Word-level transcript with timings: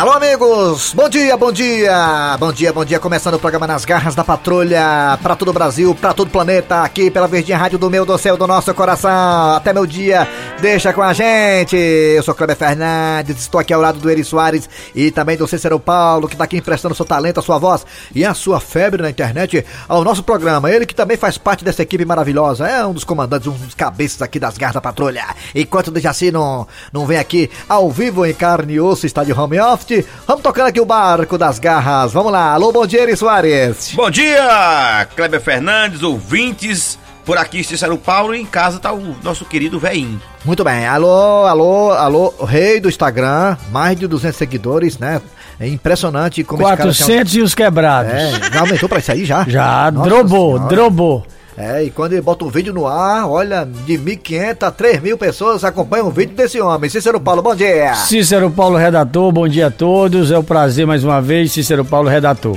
Alô, 0.00 0.12
amigos! 0.12 0.94
Bom 0.94 1.10
dia, 1.10 1.36
bom 1.36 1.52
dia! 1.52 2.34
Bom 2.38 2.50
dia, 2.50 2.72
bom 2.72 2.86
dia! 2.86 2.98
Começando 2.98 3.34
o 3.34 3.38
programa 3.38 3.66
Nas 3.66 3.84
Garras 3.84 4.14
da 4.14 4.24
Patrulha 4.24 5.18
para 5.22 5.36
todo 5.36 5.50
o 5.50 5.52
Brasil, 5.52 5.94
para 5.94 6.14
todo 6.14 6.28
o 6.28 6.30
planeta, 6.30 6.82
aqui 6.82 7.10
pela 7.10 7.28
Verdinha 7.28 7.58
Rádio 7.58 7.78
do 7.78 7.90
meu, 7.90 8.06
do 8.06 8.16
céu, 8.16 8.34
do 8.34 8.46
nosso 8.46 8.72
coração. 8.72 9.10
Até 9.54 9.74
meu 9.74 9.84
dia, 9.84 10.26
deixa 10.58 10.90
com 10.94 11.02
a 11.02 11.12
gente! 11.12 11.76
Eu 11.76 12.22
sou 12.22 12.34
Kleber 12.34 12.56
Fernandes, 12.56 13.40
estou 13.40 13.60
aqui 13.60 13.74
ao 13.74 13.80
lado 13.82 13.98
do 13.98 14.08
Eri 14.08 14.24
Soares 14.24 14.70
e 14.94 15.10
também 15.10 15.36
do 15.36 15.46
Cícero 15.46 15.78
Paulo, 15.78 16.28
que 16.28 16.34
está 16.34 16.44
aqui 16.44 16.56
emprestando 16.56 16.94
seu 16.94 17.04
talento, 17.04 17.38
a 17.38 17.42
sua 17.42 17.58
voz 17.58 17.84
e 18.14 18.24
a 18.24 18.32
sua 18.32 18.58
febre 18.58 19.02
na 19.02 19.10
internet 19.10 19.66
ao 19.86 20.02
nosso 20.02 20.22
programa. 20.22 20.72
Ele 20.72 20.86
que 20.86 20.94
também 20.94 21.18
faz 21.18 21.36
parte 21.36 21.62
dessa 21.62 21.82
equipe 21.82 22.06
maravilhosa, 22.06 22.66
é 22.66 22.86
um 22.86 22.94
dos 22.94 23.04
comandantes, 23.04 23.48
um 23.48 23.52
dos 23.52 23.74
cabeças 23.74 24.22
aqui 24.22 24.40
das 24.40 24.56
Garras 24.56 24.76
da 24.76 24.80
Patrulha. 24.80 25.26
Enquanto 25.54 25.88
o 25.88 25.90
Dejaci 25.90 26.32
não, 26.32 26.66
não 26.90 27.04
vem 27.04 27.18
aqui 27.18 27.50
ao 27.68 27.90
vivo 27.90 28.24
em 28.24 28.32
carne 28.32 28.72
e 28.72 28.80
osso, 28.80 29.04
está 29.04 29.22
de 29.22 29.34
home 29.34 29.60
office, 29.60 29.89
Vamos 30.26 30.42
tocando 30.42 30.68
aqui 30.68 30.80
o 30.80 30.84
barco 30.84 31.36
das 31.36 31.58
garras. 31.58 32.12
Vamos 32.12 32.32
lá. 32.32 32.52
Alô, 32.52 32.72
bom 32.72 32.86
dia, 32.86 33.02
Eri 33.02 33.16
Soares. 33.16 33.92
Bom 33.94 34.10
dia, 34.10 35.06
Kleber 35.16 35.40
Fernandes, 35.40 36.02
ouvintes. 36.02 36.98
Por 37.24 37.36
aqui, 37.36 37.62
Cícero 37.62 37.96
Paulo, 37.98 38.34
e 38.34 38.40
em 38.40 38.46
casa 38.46 38.78
tá 38.78 38.92
o 38.92 39.14
nosso 39.22 39.44
querido 39.44 39.78
Veinho. 39.78 40.20
Muito 40.44 40.64
bem. 40.64 40.86
Alô, 40.86 41.44
alô, 41.46 41.92
alô, 41.92 42.34
rei 42.44 42.80
do 42.80 42.88
Instagram, 42.88 43.56
mais 43.70 43.96
de 43.96 44.06
200 44.06 44.36
seguidores, 44.36 44.98
né? 44.98 45.20
É 45.60 45.68
impressionante 45.68 46.42
como 46.42 46.62
400 46.62 46.98
esse 46.98 47.12
cara... 47.12 47.28
e 47.38 47.42
os 47.42 47.54
quebrados. 47.54 48.12
É, 48.12 48.30
já 48.52 48.60
aumentou 48.60 48.88
pra 48.88 48.98
isso 48.98 49.12
aí 49.12 49.24
já? 49.26 49.44
Já, 49.46 49.90
Nossa 49.90 50.08
drobou, 50.08 50.52
senhora. 50.56 50.74
drobou. 50.74 51.26
É, 51.62 51.84
e 51.84 51.90
quando 51.90 52.14
ele 52.14 52.22
bota 52.22 52.42
um 52.42 52.48
vídeo 52.48 52.72
no 52.72 52.86
ar, 52.86 53.28
olha, 53.28 53.68
de 53.84 53.98
1.500 53.98 54.66
a 54.66 54.72
3.000 54.72 55.18
pessoas 55.18 55.62
acompanham 55.62 56.08
o 56.08 56.10
vídeo 56.10 56.34
desse 56.34 56.58
homem. 56.58 56.88
Cícero 56.88 57.20
Paulo, 57.20 57.42
bom 57.42 57.54
dia. 57.54 57.94
Cícero 57.96 58.50
Paulo, 58.50 58.78
redator, 58.78 59.30
bom 59.30 59.46
dia 59.46 59.66
a 59.66 59.70
todos. 59.70 60.30
É 60.30 60.38
um 60.38 60.42
prazer 60.42 60.86
mais 60.86 61.04
uma 61.04 61.20
vez, 61.20 61.52
Cícero 61.52 61.84
Paulo, 61.84 62.08
redator. 62.08 62.56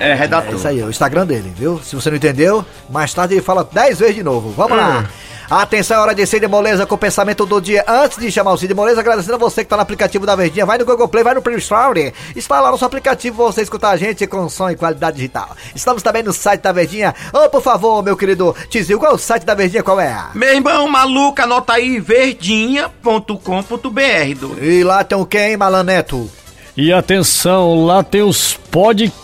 É, 0.00 0.14
redator. 0.14 0.54
É 0.54 0.56
isso 0.56 0.68
aí, 0.68 0.80
é 0.80 0.84
o 0.86 0.88
Instagram 0.88 1.26
dele, 1.26 1.52
viu? 1.54 1.82
Se 1.84 1.94
você 1.94 2.08
não 2.08 2.16
entendeu, 2.16 2.64
mais 2.88 3.12
tarde 3.12 3.34
ele 3.34 3.42
fala 3.42 3.62
10 3.70 3.98
vezes 3.98 4.14
de 4.14 4.22
novo. 4.22 4.54
Vamos 4.56 4.72
hum. 4.72 4.80
lá. 4.80 5.10
Atenção, 5.54 5.98
é 5.98 6.00
hora 6.00 6.14
de 6.14 6.24
Cid 6.24 6.48
Moleza 6.48 6.86
com 6.86 6.94
o 6.94 6.98
pensamento 6.98 7.44
do 7.44 7.60
dia. 7.60 7.84
Antes 7.86 8.16
de 8.16 8.32
chamar 8.32 8.52
o 8.52 8.56
Cid 8.56 8.72
Moleza, 8.72 9.00
agradecendo 9.00 9.34
a 9.34 9.38
você 9.38 9.62
que 9.62 9.68
tá 9.68 9.76
no 9.76 9.82
aplicativo 9.82 10.24
da 10.24 10.34
Verdinha. 10.34 10.64
Vai 10.64 10.78
no 10.78 10.86
Google 10.86 11.06
Play, 11.06 11.22
vai 11.22 11.34
no 11.34 11.42
Play 11.42 11.58
Store. 11.58 12.10
Está 12.34 12.58
lá 12.58 12.70
no 12.70 12.78
seu 12.78 12.86
aplicativo 12.86 13.36
você 13.36 13.60
escutar 13.60 13.90
a 13.90 13.96
gente 13.98 14.26
com 14.26 14.48
som 14.48 14.70
e 14.70 14.76
qualidade 14.76 15.16
digital. 15.16 15.54
Estamos 15.74 16.02
também 16.02 16.22
no 16.22 16.32
site 16.32 16.62
da 16.62 16.72
Verdinha. 16.72 17.14
Ô, 17.34 17.44
oh, 17.44 17.50
por 17.50 17.60
favor, 17.60 18.02
meu 18.02 18.16
querido 18.16 18.56
Tizil, 18.70 18.98
qual 18.98 19.12
é 19.12 19.14
o 19.14 19.18
site 19.18 19.44
da 19.44 19.54
Verdinha? 19.54 19.82
Qual 19.82 20.00
é? 20.00 20.16
Meu 20.34 20.54
irmão 20.54 20.88
maluco, 20.88 21.42
anota 21.42 21.74
aí 21.74 22.00
verdinha.com.br. 22.00 24.56
E 24.58 24.82
lá 24.82 25.04
tem 25.04 25.18
o 25.18 25.26
quem, 25.26 25.58
Malaneto? 25.58 26.30
E 26.74 26.90
atenção, 26.90 27.84
lá 27.84 28.02
tem 28.02 28.22
os 28.22 28.54
podcasts, 28.54 29.21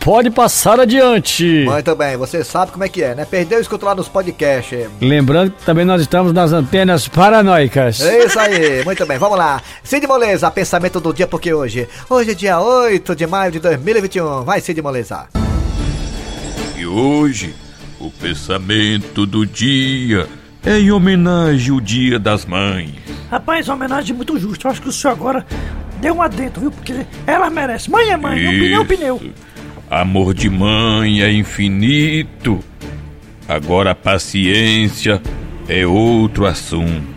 pode 0.00 0.30
passar 0.30 0.78
adiante. 0.80 1.64
Muito 1.64 1.96
bem, 1.96 2.16
você 2.16 2.44
sabe 2.44 2.72
como 2.72 2.84
é 2.84 2.88
que 2.88 3.02
é, 3.02 3.14
né? 3.14 3.24
Perdeu, 3.24 3.60
escuta 3.60 3.86
lá 3.86 3.94
nos 3.94 4.08
podcasts. 4.08 4.88
Lembrando 5.00 5.52
que 5.52 5.64
também 5.64 5.84
nós 5.84 6.00
estamos 6.00 6.32
nas 6.32 6.52
antenas 6.52 7.08
paranoicas. 7.08 8.00
É 8.00 8.24
isso 8.24 8.38
aí, 8.38 8.84
muito 8.84 9.04
bem, 9.06 9.18
vamos 9.18 9.38
lá. 9.38 9.60
Cid 9.82 10.06
Moleza, 10.06 10.50
pensamento 10.50 11.00
do 11.00 11.12
dia, 11.12 11.26
porque 11.26 11.52
hoje, 11.52 11.88
hoje 12.08 12.30
é 12.30 12.34
dia 12.34 12.60
8 12.60 13.16
de 13.16 13.26
maio 13.26 13.52
de 13.52 13.58
2021. 13.58 14.44
Vai, 14.44 14.60
Cid 14.60 14.80
Moleza. 14.80 15.26
E 16.76 16.86
hoje, 16.86 17.54
o 17.98 18.10
pensamento 18.10 19.24
do 19.26 19.46
dia 19.46 20.28
é 20.64 20.78
em 20.78 20.90
homenagem 20.90 21.72
ao 21.72 21.80
Dia 21.80 22.18
das 22.18 22.44
Mães. 22.44 22.94
Rapaz, 23.30 23.68
homenagem 23.68 24.14
muito 24.14 24.38
justa. 24.38 24.66
Eu 24.66 24.72
acho 24.72 24.82
que 24.82 24.88
o 24.88 24.92
senhor 24.92 25.12
agora 25.12 25.46
deu 26.04 26.14
um 26.14 26.20
adentro, 26.20 26.60
viu? 26.60 26.70
Porque 26.70 27.06
ela 27.26 27.48
merece. 27.48 27.90
Mãe 27.90 28.10
é 28.10 28.16
mãe, 28.16 28.38
Isso. 28.38 28.48
opinião, 28.48 28.86
pneu. 28.86 29.32
Amor 29.90 30.34
de 30.34 30.50
mãe 30.50 31.22
é 31.22 31.32
infinito. 31.32 32.62
Agora 33.48 33.92
a 33.92 33.94
paciência 33.94 35.20
é 35.66 35.86
outro 35.86 36.44
assunto. 36.44 37.13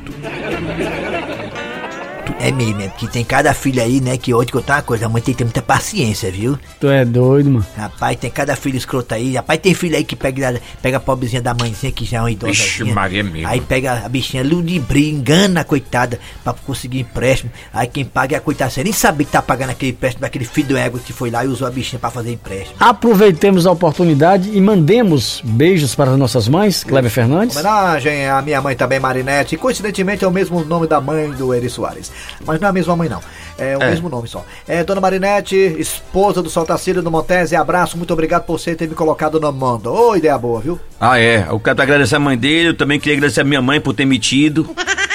É 2.39 2.51
mesmo, 2.51 2.81
é 2.81 2.87
porque 2.87 3.07
tem 3.07 3.23
cada 3.23 3.53
filho 3.53 3.81
aí, 3.81 3.99
né? 3.99 4.15
Que 4.15 4.33
hoje 4.33 4.51
contar 4.51 4.75
uma 4.75 4.81
coisa, 4.83 5.07
a 5.07 5.09
mãe 5.09 5.21
tem 5.21 5.33
que 5.33 5.39
ter 5.39 5.43
muita 5.43 5.61
paciência, 5.61 6.31
viu? 6.31 6.57
Tu 6.79 6.87
é 6.87 7.03
doido, 7.03 7.49
mano. 7.49 7.65
Rapaz, 7.75 8.15
tem 8.17 8.29
cada 8.29 8.55
filho 8.55 8.77
escroto 8.77 9.15
aí. 9.15 9.35
Rapaz, 9.35 9.59
tem 9.59 9.73
filho 9.73 9.95
aí 9.95 10.03
que 10.03 10.15
pega, 10.15 10.61
pega 10.81 10.97
a 10.97 10.99
pobrezinha 10.99 11.41
da 11.41 11.53
mãezinha, 11.53 11.91
que 11.91 12.05
já 12.05 12.17
é 12.17 12.21
uma 12.21 12.31
idosa. 12.31 12.51
Vixe, 12.51 12.83
Maria 12.83 13.23
mesmo. 13.23 13.47
Aí 13.47 13.59
pega 13.59 14.03
a 14.05 14.09
bichinha 14.09 14.43
ludibria, 14.43 15.09
engana 15.11 15.61
a 15.61 15.63
coitada 15.63 16.19
pra 16.43 16.53
conseguir 16.53 16.99
empréstimo. 16.99 17.51
Aí 17.73 17.87
quem 17.87 18.05
paga 18.05 18.35
é 18.35 18.37
a 18.37 18.41
coitada. 18.41 18.69
Você 18.69 18.83
nem 18.83 18.93
sabe 18.93 19.25
que 19.25 19.31
tá 19.31 19.41
pagando 19.41 19.71
aquele 19.71 19.91
empréstimo 19.91 20.21
daquele 20.21 20.45
filho 20.45 20.69
do 20.69 20.77
ego 20.77 20.99
que 20.99 21.11
foi 21.11 21.31
lá 21.31 21.43
e 21.43 21.47
usou 21.47 21.67
a 21.67 21.71
bichinha 21.71 21.99
pra 21.99 22.11
fazer 22.11 22.31
empréstimo. 22.31 22.75
Aproveitemos 22.79 23.65
a 23.65 23.71
oportunidade 23.71 24.51
e 24.55 24.61
mandemos 24.61 25.41
beijos 25.43 25.95
para 25.95 26.11
as 26.11 26.17
nossas 26.17 26.47
mães, 26.47 26.83
Kleber 26.83 27.09
Fernandes. 27.09 27.57
Homenagem 27.57 28.27
à 28.27 28.41
minha 28.43 28.61
mãe 28.61 28.75
também, 28.75 28.99
Marinette. 28.99 29.57
Coincidentemente 29.57 30.23
é 30.23 30.27
o 30.27 30.31
mesmo 30.31 30.63
nome 30.63 30.87
da 30.87 31.01
mãe 31.01 31.31
do 31.31 31.53
Eri 31.53 31.69
Soares. 31.69 32.11
Mas 32.45 32.59
não 32.59 32.67
é 32.67 32.69
a 32.69 32.73
mesma 32.73 32.95
mãe 32.95 33.09
não. 33.09 33.21
É 33.57 33.77
o 33.77 33.81
é. 33.81 33.89
mesmo 33.89 34.09
nome 34.09 34.27
só. 34.27 34.45
É, 34.67 34.83
Dona 34.83 35.01
Marinete, 35.01 35.55
esposa 35.55 36.43
do 36.43 36.49
Saltacílio 36.49 37.01
do 37.01 37.09
Montese, 37.09 37.55
abraço, 37.55 37.97
muito 37.97 38.13
obrigado 38.13 38.43
por 38.43 38.59
você 38.59 38.75
ter 38.75 38.87
me 38.87 38.95
colocado 38.95 39.39
no 39.39 39.51
mundo. 39.51 39.91
Ô, 39.91 40.15
ideia 40.15 40.37
boa, 40.37 40.61
viu? 40.61 40.79
Ah, 40.99 41.19
é. 41.19 41.47
Eu 41.49 41.59
quero 41.59 41.81
agradecer 41.81 42.15
a 42.15 42.19
mãe 42.19 42.37
dele, 42.37 42.69
eu 42.69 42.77
também 42.77 42.99
queria 42.99 43.17
agradecer 43.17 43.41
a 43.41 43.45
minha 43.45 43.61
mãe 43.61 43.81
por 43.81 43.93
ter 43.93 44.05
metido. 44.05 44.69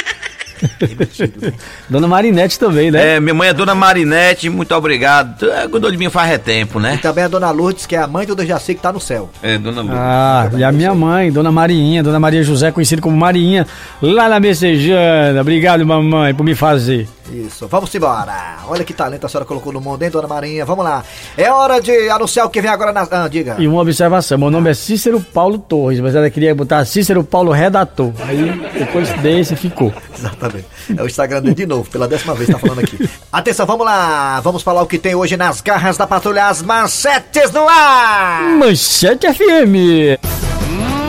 Dona 1.89 2.09
Marinete 2.09 2.59
também, 2.59 2.91
né? 2.91 3.17
É, 3.17 3.21
minha 3.21 3.35
mãe 3.35 3.49
é 3.49 3.53
Dona 3.53 3.75
Marinete, 3.75 4.49
muito 4.49 4.75
obrigado. 4.75 5.51
É, 5.51 5.69
cuidou 5.69 5.91
de 5.91 5.97
mim 5.97 6.09
faz 6.11 6.39
tempo, 6.39 6.79
né? 6.79 6.95
E 6.95 6.99
também 6.99 7.25
a 7.25 7.29
Dona 7.29 7.51
Lourdes, 7.51 7.87
que 7.87 7.97
é 7.97 7.99
a 7.99 8.07
mãe 8.07 8.27
do 8.27 8.35
Dejaci 8.35 8.75
que 8.75 8.81
tá 8.81 8.93
no 8.93 9.01
céu. 9.01 9.31
É, 9.43 9.59
Dona 9.59 9.83
Lourdes. 9.83 9.99
Ah, 10.01 10.51
e 10.57 10.65
a 10.65 10.73
minha 10.73 10.95
mãe, 10.95 11.31
Dona 11.31 11.53
Marinha, 11.53 12.03
Dona 12.03 12.21
Maria 12.21 12.43
José, 12.43 12.71
conhecida 12.71 13.03
como 13.03 13.17
Marinha, 13.17 13.67
lá 14.01 14.29
na 14.29 14.41
Messejana. 14.41 15.41
Obrigado, 15.41 15.85
mamãe, 15.85 16.35
por 16.35 16.45
me 16.45 16.55
fazer. 16.55 17.09
Isso, 17.31 17.69
vamos 17.69 17.95
embora. 17.95 18.59
Olha 18.67 18.85
que 18.85 18.93
talento 18.93 19.25
a 19.25 19.29
senhora 19.29 19.47
colocou 19.47 19.73
no 19.73 19.81
mundo, 19.81 20.03
hein, 20.03 20.11
dona 20.11 20.27
Marinha? 20.27 20.65
Vamos 20.65 20.85
lá. 20.85 21.05
É 21.37 21.51
hora 21.51 21.81
de 21.81 22.09
anunciar 22.11 22.47
o 22.47 22.51
que 22.51 22.61
vem 22.61 22.71
agora 22.71 22.93
na. 22.93 23.07
Ah, 23.11 23.29
diga. 23.29 23.57
E 23.59 23.69
uma 23.69 23.81
observação: 23.81 24.39
meu 24.39 24.51
nome 24.51 24.71
é 24.71 24.75
Cícero 24.75 25.21
Paulo 25.21 25.59
Torres, 25.59 26.01
mas 26.01 26.15
ela 26.15 26.29
queria 26.31 26.55
botar 26.55 26.85
Cícero 26.85 27.23
Paulo 27.23 27.53
Redator. 27.53 28.13
Aí, 28.27 28.51
depois 28.79 29.09
desse, 29.21 29.55
ficou. 29.57 29.93
Exatamente. 30.19 30.67
É 30.97 31.03
o 31.03 31.07
Instagram 31.07 31.43
dele 31.43 31.55
de 31.55 31.67
novo, 31.67 31.89
pela 31.89 32.09
décima 32.09 32.35
vez 32.35 32.51
tá 32.51 32.59
falando 32.59 32.81
aqui. 32.81 33.09
Atenção, 33.33 33.67
vamos 33.67 33.87
lá. 33.87 34.41
Vamos 34.41 34.63
falar 34.63 34.83
o 34.83 34.87
que 34.87 34.99
tem 34.99 35.15
hoje 35.15 35.37
nas 35.37 35.61
garras 35.61 35.97
da 35.97 36.07
patrulha, 36.07 36.47
as 36.47 36.63
manchetes 36.63 37.51
no 37.53 37.69
ar. 37.69 38.43
Manchete 38.59 39.27
FM. 39.33 40.19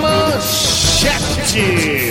Manchetes. 0.02 2.03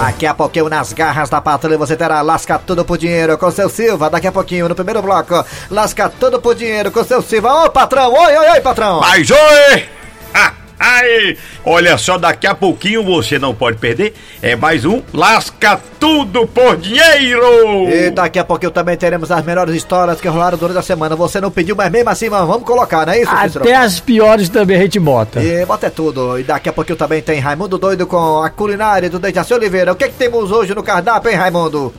Daqui 0.00 0.24
a 0.24 0.32
pouquinho 0.32 0.70
nas 0.70 0.94
garras 0.94 1.28
da 1.28 1.42
patrulha 1.42 1.76
você 1.76 1.94
terá 1.94 2.22
Lasca 2.22 2.58
Tudo 2.58 2.86
por 2.86 2.96
Dinheiro 2.96 3.36
com 3.36 3.50
seu 3.50 3.68
Silva. 3.68 4.08
Daqui 4.08 4.26
a 4.26 4.32
pouquinho 4.32 4.66
no 4.66 4.74
primeiro 4.74 5.02
bloco, 5.02 5.44
Lasca 5.70 6.08
Tudo 6.08 6.40
por 6.40 6.54
Dinheiro 6.54 6.90
com 6.90 7.04
seu 7.04 7.20
Silva. 7.20 7.66
Ô 7.66 7.70
patrão, 7.70 8.10
oi, 8.10 8.34
oi, 8.34 8.48
oi, 8.48 8.60
patrão. 8.62 9.00
Mas 9.00 9.30
oi! 9.30 9.88
Ha! 10.34 10.54
Ai, 10.82 11.36
olha 11.62 11.98
só, 11.98 12.16
daqui 12.16 12.46
a 12.46 12.54
pouquinho 12.54 13.04
você 13.04 13.38
não 13.38 13.54
pode 13.54 13.76
perder. 13.76 14.14
É 14.40 14.56
mais 14.56 14.86
um 14.86 15.02
Lasca 15.12 15.78
Tudo 16.00 16.46
por 16.46 16.78
Dinheiro! 16.78 17.86
E 17.90 18.10
daqui 18.10 18.38
a 18.38 18.44
pouquinho 18.44 18.70
também 18.72 18.96
teremos 18.96 19.30
as 19.30 19.44
melhores 19.44 19.74
histórias 19.74 20.18
que 20.22 20.26
rolaram 20.26 20.56
durante 20.56 20.78
a 20.78 20.82
semana. 20.82 21.14
Você 21.14 21.38
não 21.38 21.50
pediu, 21.50 21.76
mas 21.76 21.92
mesmo 21.92 22.08
assim, 22.08 22.30
vamos 22.30 22.62
colocar, 22.62 23.04
não 23.04 23.12
é 23.12 23.20
isso, 23.20 23.30
Até 23.30 23.48
Cícero? 23.48 23.76
as 23.76 24.00
piores 24.00 24.48
também 24.48 24.78
a 24.78 24.80
gente 24.80 24.98
bota. 24.98 25.42
E 25.42 25.66
bota 25.66 25.88
é 25.88 25.90
tudo. 25.90 26.38
E 26.38 26.44
daqui 26.44 26.70
a 26.70 26.72
pouquinho 26.72 26.96
também 26.96 27.20
tem 27.20 27.38
Raimundo 27.40 27.76
Doido 27.76 28.06
com 28.06 28.42
a 28.42 28.48
culinária 28.48 29.10
do 29.10 29.18
Dejaci 29.18 29.52
Oliveira. 29.52 29.92
O 29.92 29.96
que, 29.96 30.04
é 30.04 30.08
que 30.08 30.14
temos 30.14 30.50
hoje 30.50 30.74
no 30.74 30.82
cardápio, 30.82 31.30
hein, 31.30 31.36
Raimundo? 31.36 31.92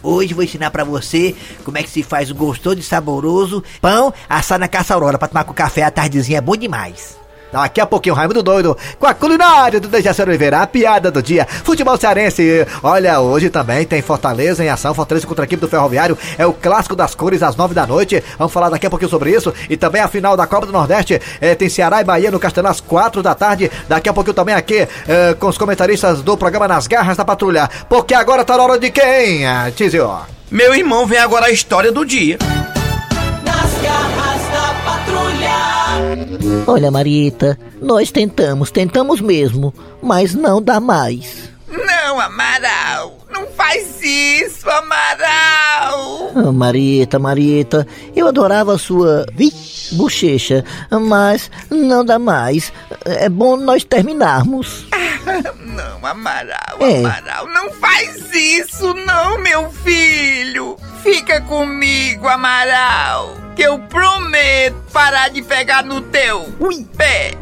Hoje 0.00 0.32
vou 0.32 0.44
ensinar 0.44 0.70
para 0.70 0.84
você 0.84 1.34
como 1.64 1.76
é 1.76 1.82
que 1.82 1.90
se 1.90 2.04
faz 2.04 2.30
o 2.30 2.36
gostoso 2.36 2.78
e 2.78 2.84
saboroso 2.84 3.64
pão 3.80 4.14
assado 4.28 4.60
na 4.60 4.68
caça 4.68 4.94
aurora 4.94 5.18
pra 5.18 5.26
tomar 5.26 5.42
com 5.42 5.52
café 5.52 5.82
à 5.82 5.90
tardezinha. 5.90 6.38
É 6.38 6.40
bom 6.40 6.56
demais. 6.56 7.18
Daqui 7.52 7.80
a 7.80 7.86
pouquinho, 7.86 8.14
Raimundo 8.14 8.42
Doido, 8.42 8.76
com 8.98 9.06
a 9.06 9.14
culinária 9.14 9.80
do 9.80 9.88
Dejaci 9.88 10.22
Oliveira, 10.22 10.60
a 10.60 10.66
piada 10.66 11.10
do 11.10 11.22
dia, 11.22 11.46
futebol 11.64 11.96
cearense. 11.96 12.66
Olha, 12.82 13.20
hoje 13.20 13.48
também 13.48 13.84
tem 13.86 14.02
Fortaleza 14.02 14.64
em 14.64 14.68
ação, 14.68 14.94
Fortaleza 14.94 15.26
contra 15.26 15.44
a 15.44 15.46
equipe 15.46 15.60
do 15.60 15.68
Ferroviário, 15.68 16.16
é 16.36 16.46
o 16.46 16.52
clássico 16.52 16.94
das 16.94 17.14
cores 17.14 17.42
às 17.42 17.56
nove 17.56 17.74
da 17.74 17.86
noite. 17.86 18.22
Vamos 18.38 18.52
falar 18.52 18.68
daqui 18.68 18.86
a 18.86 18.90
pouquinho 18.90 19.10
sobre 19.10 19.30
isso. 19.30 19.52
E 19.68 19.76
também 19.76 20.02
a 20.02 20.08
final 20.08 20.36
da 20.36 20.46
Copa 20.46 20.66
do 20.66 20.72
Nordeste, 20.72 21.20
é, 21.40 21.54
tem 21.54 21.68
Ceará 21.68 22.00
e 22.00 22.04
Bahia 22.04 22.30
no 22.30 22.38
Castelão 22.38 22.70
às 22.70 22.80
quatro 22.80 23.22
da 23.22 23.34
tarde. 23.34 23.70
Daqui 23.88 24.08
a 24.08 24.12
pouquinho 24.12 24.34
também 24.34 24.54
aqui, 24.54 24.86
é, 25.06 25.34
com 25.38 25.48
os 25.48 25.56
comentaristas 25.56 26.22
do 26.22 26.36
programa 26.36 26.68
Nas 26.68 26.86
Garras 26.86 27.16
da 27.16 27.24
Patrulha. 27.24 27.68
Porque 27.88 28.14
agora 28.14 28.44
tá 28.44 28.56
na 28.56 28.62
hora 28.64 28.78
de 28.78 28.90
quem, 28.90 29.42
Tizio? 29.74 30.10
Meu 30.50 30.74
irmão 30.74 31.06
vem 31.06 31.18
agora 31.18 31.46
a 31.46 31.50
história 31.50 31.92
do 31.92 32.04
dia. 32.04 32.38
Nas 33.44 33.82
Garras 33.82 34.42
da 34.52 34.74
Patrulha. 34.84 35.37
Olha, 36.66 36.90
Marieta, 36.90 37.58
nós 37.80 38.10
tentamos, 38.10 38.70
tentamos 38.70 39.20
mesmo, 39.20 39.72
mas 40.02 40.34
não 40.34 40.60
dá 40.60 40.78
mais. 40.80 41.50
Não, 41.68 42.20
Amaral, 42.20 43.18
não 43.30 43.46
faz 43.48 44.00
isso, 44.02 44.68
Amaral! 44.68 46.30
Ah, 46.34 46.52
Marieta, 46.52 47.18
Marieta, 47.18 47.86
eu 48.14 48.26
adorava 48.26 48.74
a 48.74 48.78
sua 48.78 49.26
bochecha, 49.92 50.64
mas 50.90 51.50
não 51.70 52.04
dá 52.04 52.18
mais. 52.18 52.72
É 53.04 53.28
bom 53.28 53.56
nós 53.56 53.84
terminarmos. 53.84 54.86
Não, 55.64 56.06
Amaral, 56.06 56.78
É. 56.80 56.98
Amaral, 56.98 57.46
não 57.48 57.70
faz 57.72 58.32
isso, 58.32 58.94
não, 58.94 59.38
meu 59.38 59.70
filho. 59.70 60.76
Fica 61.02 61.40
comigo, 61.42 62.26
Amaral, 62.26 63.36
que 63.54 63.62
eu 63.62 63.78
prometo 63.78 64.76
parar 64.92 65.28
de 65.28 65.42
pegar 65.42 65.84
no 65.84 66.00
teu 66.00 66.46
pé. 66.96 67.32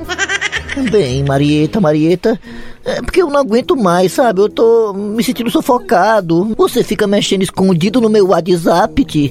Bem, 0.91 1.25
Marieta, 1.25 1.81
Marieta, 1.81 2.39
é 2.85 3.01
porque 3.01 3.23
eu 3.23 3.31
não 3.31 3.41
aguento 3.41 3.75
mais, 3.77 4.13
sabe? 4.13 4.43
Eu 4.43 4.49
tô 4.49 4.93
me 4.93 5.25
sentindo 5.25 5.51
sufocado. 5.51 6.55
Você 6.57 6.85
fica 6.85 7.07
mexendo 7.07 7.43
escondido 7.43 8.01
no 8.01 8.11
meu 8.11 8.29
WhatsApp, 8.29 9.05
Ti. 9.05 9.31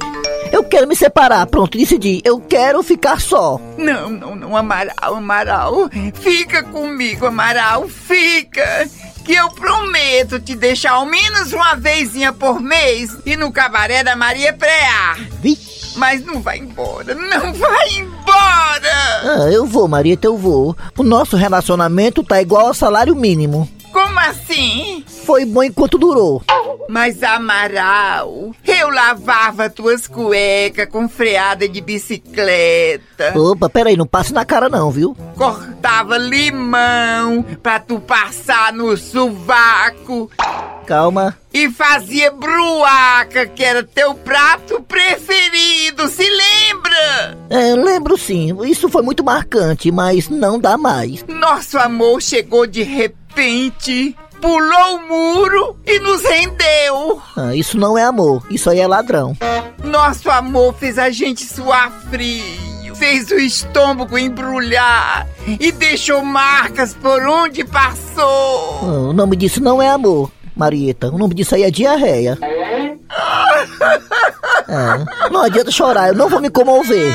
Eu 0.55 0.63
quero 0.63 0.87
me 0.87 0.95
separar, 0.95 1.45
pronto, 1.47 1.77
decidi. 1.77 2.21
Eu 2.23 2.39
quero 2.39 2.81
ficar 2.81 3.19
só. 3.19 3.59
Não, 3.77 4.09
não, 4.09 4.37
não, 4.37 4.55
Amaral, 4.55 5.15
Amaral. 5.15 5.89
Fica 6.13 6.63
comigo, 6.63 7.25
Amaral, 7.25 7.89
fica. 7.89 8.89
Que 9.25 9.33
eu 9.33 9.49
prometo 9.49 10.39
te 10.39 10.55
deixar 10.55 10.93
ao 10.93 11.05
menos 11.05 11.51
uma 11.51 11.75
vezinha 11.75 12.31
por 12.31 12.61
mês 12.61 13.17
e 13.25 13.35
no 13.35 13.51
cabaré 13.51 14.01
da 14.01 14.15
Maria 14.15 14.53
Preá. 14.53 15.17
Vixe. 15.41 15.97
Mas 15.97 16.23
não 16.23 16.41
vai 16.41 16.59
embora, 16.59 17.13
não 17.13 17.51
vai 17.53 17.89
embora! 17.97 19.23
Ah, 19.23 19.49
eu 19.51 19.65
vou, 19.65 19.89
Marieta, 19.89 20.27
eu 20.27 20.37
vou. 20.37 20.73
O 20.97 21.03
nosso 21.03 21.35
relacionamento 21.35 22.23
tá 22.23 22.41
igual 22.41 22.67
ao 22.67 22.73
salário 22.73 23.13
mínimo. 23.13 23.69
Como 23.91 24.19
assim? 24.19 25.03
Foi 25.25 25.43
bom 25.45 25.63
enquanto 25.63 25.97
durou. 25.97 26.41
Mas 26.87 27.23
Amaral, 27.23 28.51
eu 28.63 28.89
lavava 28.89 29.69
tuas 29.69 30.07
cuecas 30.07 30.87
com 30.87 31.09
freada 31.09 31.67
de 31.67 31.81
bicicleta. 31.81 33.33
Opa, 33.37 33.69
peraí, 33.69 33.97
não 33.97 34.05
passe 34.05 34.31
na 34.33 34.45
cara 34.45 34.69
não, 34.69 34.91
viu? 34.91 35.15
Cortava 35.35 36.17
limão 36.17 37.43
pra 37.63 37.79
tu 37.79 37.99
passar 37.99 38.71
no 38.71 38.95
sovaco. 38.95 40.29
Calma. 40.85 41.35
E 41.51 41.69
fazia 41.71 42.31
bruaca, 42.31 43.47
que 43.47 43.63
era 43.63 43.83
teu 43.83 44.13
prato 44.13 44.81
preferido, 44.83 46.07
se 46.07 46.23
lembra? 46.29 47.37
É, 47.49 47.73
lembro 47.73 48.17
sim, 48.17 48.55
isso 48.65 48.89
foi 48.89 49.01
muito 49.01 49.23
marcante, 49.23 49.91
mas 49.91 50.29
não 50.29 50.59
dá 50.59 50.77
mais. 50.77 51.25
Nosso 51.27 51.77
amor 51.77 52.21
chegou 52.21 52.67
de 52.67 52.83
repente, 52.83 54.15
pulou 54.41 54.95
o 54.95 55.07
muro 55.07 55.77
e 55.85 55.99
nos 55.99 56.21
rendeu. 56.23 57.21
Ah, 57.35 57.55
isso 57.55 57.77
não 57.77 57.97
é 57.97 58.03
amor, 58.03 58.43
isso 58.49 58.69
aí 58.69 58.79
é 58.79 58.87
ladrão. 58.87 59.35
Nosso 59.83 60.29
amor 60.29 60.73
fez 60.75 60.97
a 60.97 61.09
gente 61.09 61.45
suar 61.45 61.91
frio, 62.09 62.95
fez 62.95 63.29
o 63.31 63.35
estômago 63.35 64.17
embrulhar 64.17 65.27
e 65.47 65.71
deixou 65.71 66.23
marcas 66.23 66.93
por 66.93 67.21
onde 67.23 67.63
passou. 67.63 68.79
Ah, 68.81 69.09
o 69.09 69.13
nome 69.13 69.35
disso 69.35 69.61
não 69.61 69.81
é 69.81 69.89
amor, 69.89 70.31
Marieta. 70.55 71.09
O 71.09 71.17
nome 71.17 71.33
disso 71.33 71.55
aí 71.55 71.63
é 71.63 71.71
diarreia. 71.71 72.37
É, 74.67 75.29
não 75.31 75.41
adianta 75.41 75.71
chorar, 75.71 76.09
eu 76.09 76.15
não 76.15 76.29
vou 76.29 76.41
me 76.41 76.49
comover. 76.49 77.13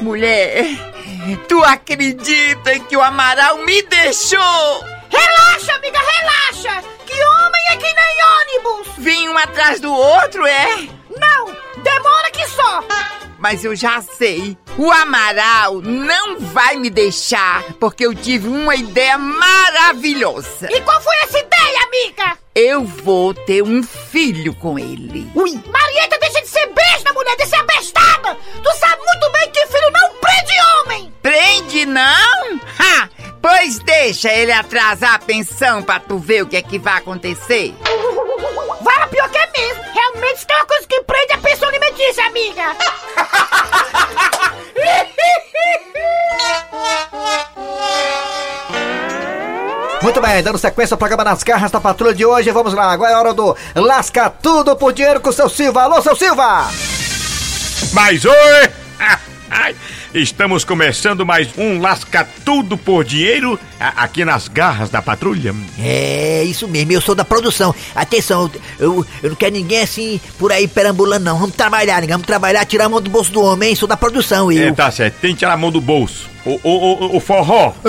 Mulher, 0.00 0.66
tu 1.48 1.62
acredita 1.64 2.78
que 2.80 2.96
o 2.96 3.02
Amaral 3.02 3.58
me 3.64 3.82
deixou? 3.82 4.97
Relaxa, 5.10 5.74
amiga, 5.74 5.98
relaxa! 5.98 6.82
Que 7.06 7.22
homem 7.24 7.62
é 7.70 7.76
que 7.76 7.92
nem 7.92 8.24
ônibus! 8.24 8.88
Vim 8.98 9.28
um 9.28 9.38
atrás 9.38 9.80
do 9.80 9.92
outro, 9.92 10.46
é? 10.46 10.88
Não, 11.16 11.56
demora 11.82 12.30
que 12.30 12.46
só! 12.48 12.82
Mas 13.38 13.64
eu 13.64 13.74
já 13.76 14.02
sei. 14.02 14.58
O 14.76 14.90
Amaral 14.90 15.80
não 15.80 16.40
vai 16.40 16.76
me 16.76 16.90
deixar, 16.90 17.62
porque 17.80 18.04
eu 18.04 18.14
tive 18.14 18.48
uma 18.48 18.74
ideia 18.74 19.16
maravilhosa. 19.16 20.68
E 20.70 20.80
qual 20.80 21.00
foi 21.00 21.14
essa 21.22 21.38
ideia, 21.38 21.84
amiga? 21.84 22.38
Eu 22.54 22.84
vou 22.84 23.32
ter 23.32 23.62
um 23.62 23.82
filho 23.82 24.52
com 24.54 24.76
ele. 24.78 25.30
Ui. 25.34 25.62
Marieta, 25.66 26.18
deixa 26.18 26.40
de 26.42 26.48
ser 26.48 26.66
besta, 26.66 27.12
mulher, 27.12 27.36
de 27.36 27.46
ser 27.46 27.56
abestada! 27.56 28.36
Tu 28.62 28.76
sabe 28.76 29.02
muito 29.04 29.30
bem 29.30 29.50
que 29.52 29.66
filho 29.66 29.90
não 29.92 30.10
prende 30.14 30.52
homem! 30.82 31.14
Prende 31.22 31.86
não? 31.86 32.60
Ha! 32.80 33.08
Pois 33.40 33.78
deixa 33.78 34.32
ele 34.32 34.52
atrasar 34.52 35.14
a 35.14 35.18
pensão 35.18 35.82
pra 35.82 36.00
tu 36.00 36.18
ver 36.18 36.42
o 36.42 36.46
que 36.46 36.56
é 36.56 36.62
que 36.62 36.78
vai 36.78 36.98
acontecer. 36.98 37.74
Vai, 38.80 39.08
pior 39.08 39.28
que 39.30 39.38
é 39.38 39.50
mesmo! 39.56 39.82
Realmente, 39.92 40.46
tem 40.46 40.56
uma 40.56 40.66
coisa 40.66 40.86
que 40.86 41.02
prende 41.02 41.32
a 41.32 41.38
pensão 41.38 41.68
alimentícia, 41.68 42.26
amiga! 42.26 42.76
Muito 50.00 50.20
bem, 50.20 50.42
dando 50.42 50.58
sequência 50.58 50.94
ao 50.94 50.98
programa 50.98 51.24
nas 51.24 51.42
garras 51.42 51.70
da 51.70 51.80
patrulha 51.80 52.14
de 52.14 52.24
hoje. 52.24 52.50
Vamos 52.50 52.72
lá, 52.72 52.92
agora 52.92 53.12
é 53.12 53.16
hora 53.16 53.34
do 53.34 53.56
Lasca 53.74 54.30
Tudo 54.30 54.76
por 54.76 54.92
Dinheiro 54.92 55.20
com 55.20 55.30
o 55.30 55.32
seu 55.32 55.48
Silva. 55.48 55.82
Alô, 55.82 56.00
seu 56.00 56.14
Silva! 56.14 56.68
Mas 57.92 58.24
oi! 58.24 58.34
Estamos 60.14 60.64
começando 60.64 61.26
mais 61.26 61.48
um 61.58 61.80
Lasca 61.80 62.26
Tudo 62.42 62.78
por 62.78 63.04
Dinheiro 63.04 63.60
aqui 63.78 64.24
nas 64.24 64.48
garras 64.48 64.88
da 64.88 65.02
patrulha. 65.02 65.54
É, 65.78 66.42
isso 66.44 66.66
mesmo, 66.66 66.92
eu 66.92 67.00
sou 67.00 67.14
da 67.14 67.26
produção. 67.26 67.74
Atenção, 67.94 68.50
eu, 68.78 69.04
eu 69.22 69.30
não 69.30 69.36
quero 69.36 69.52
ninguém 69.52 69.82
assim 69.82 70.18
por 70.38 70.50
aí 70.50 70.66
perambulando, 70.66 71.26
não. 71.26 71.38
Vamos 71.38 71.54
trabalhar, 71.54 72.06
vamos 72.06 72.26
trabalhar, 72.26 72.64
tirar 72.64 72.86
a 72.86 72.88
mão 72.88 73.02
do 73.02 73.10
bolso 73.10 73.30
do 73.30 73.42
homem, 73.42 73.70
hein? 73.70 73.76
Sou 73.76 73.86
da 73.86 73.98
produção, 73.98 74.50
eu. 74.50 74.68
É, 74.68 74.72
tá 74.72 74.90
certo, 74.90 75.16
tem 75.20 75.34
que 75.34 75.40
tirar 75.40 75.52
a 75.52 75.56
mão 75.58 75.70
do 75.70 75.80
bolso. 75.80 76.30
O, 76.62 76.68
o, 76.68 77.04
o, 77.12 77.16
o 77.16 77.20
forró. 77.20 77.72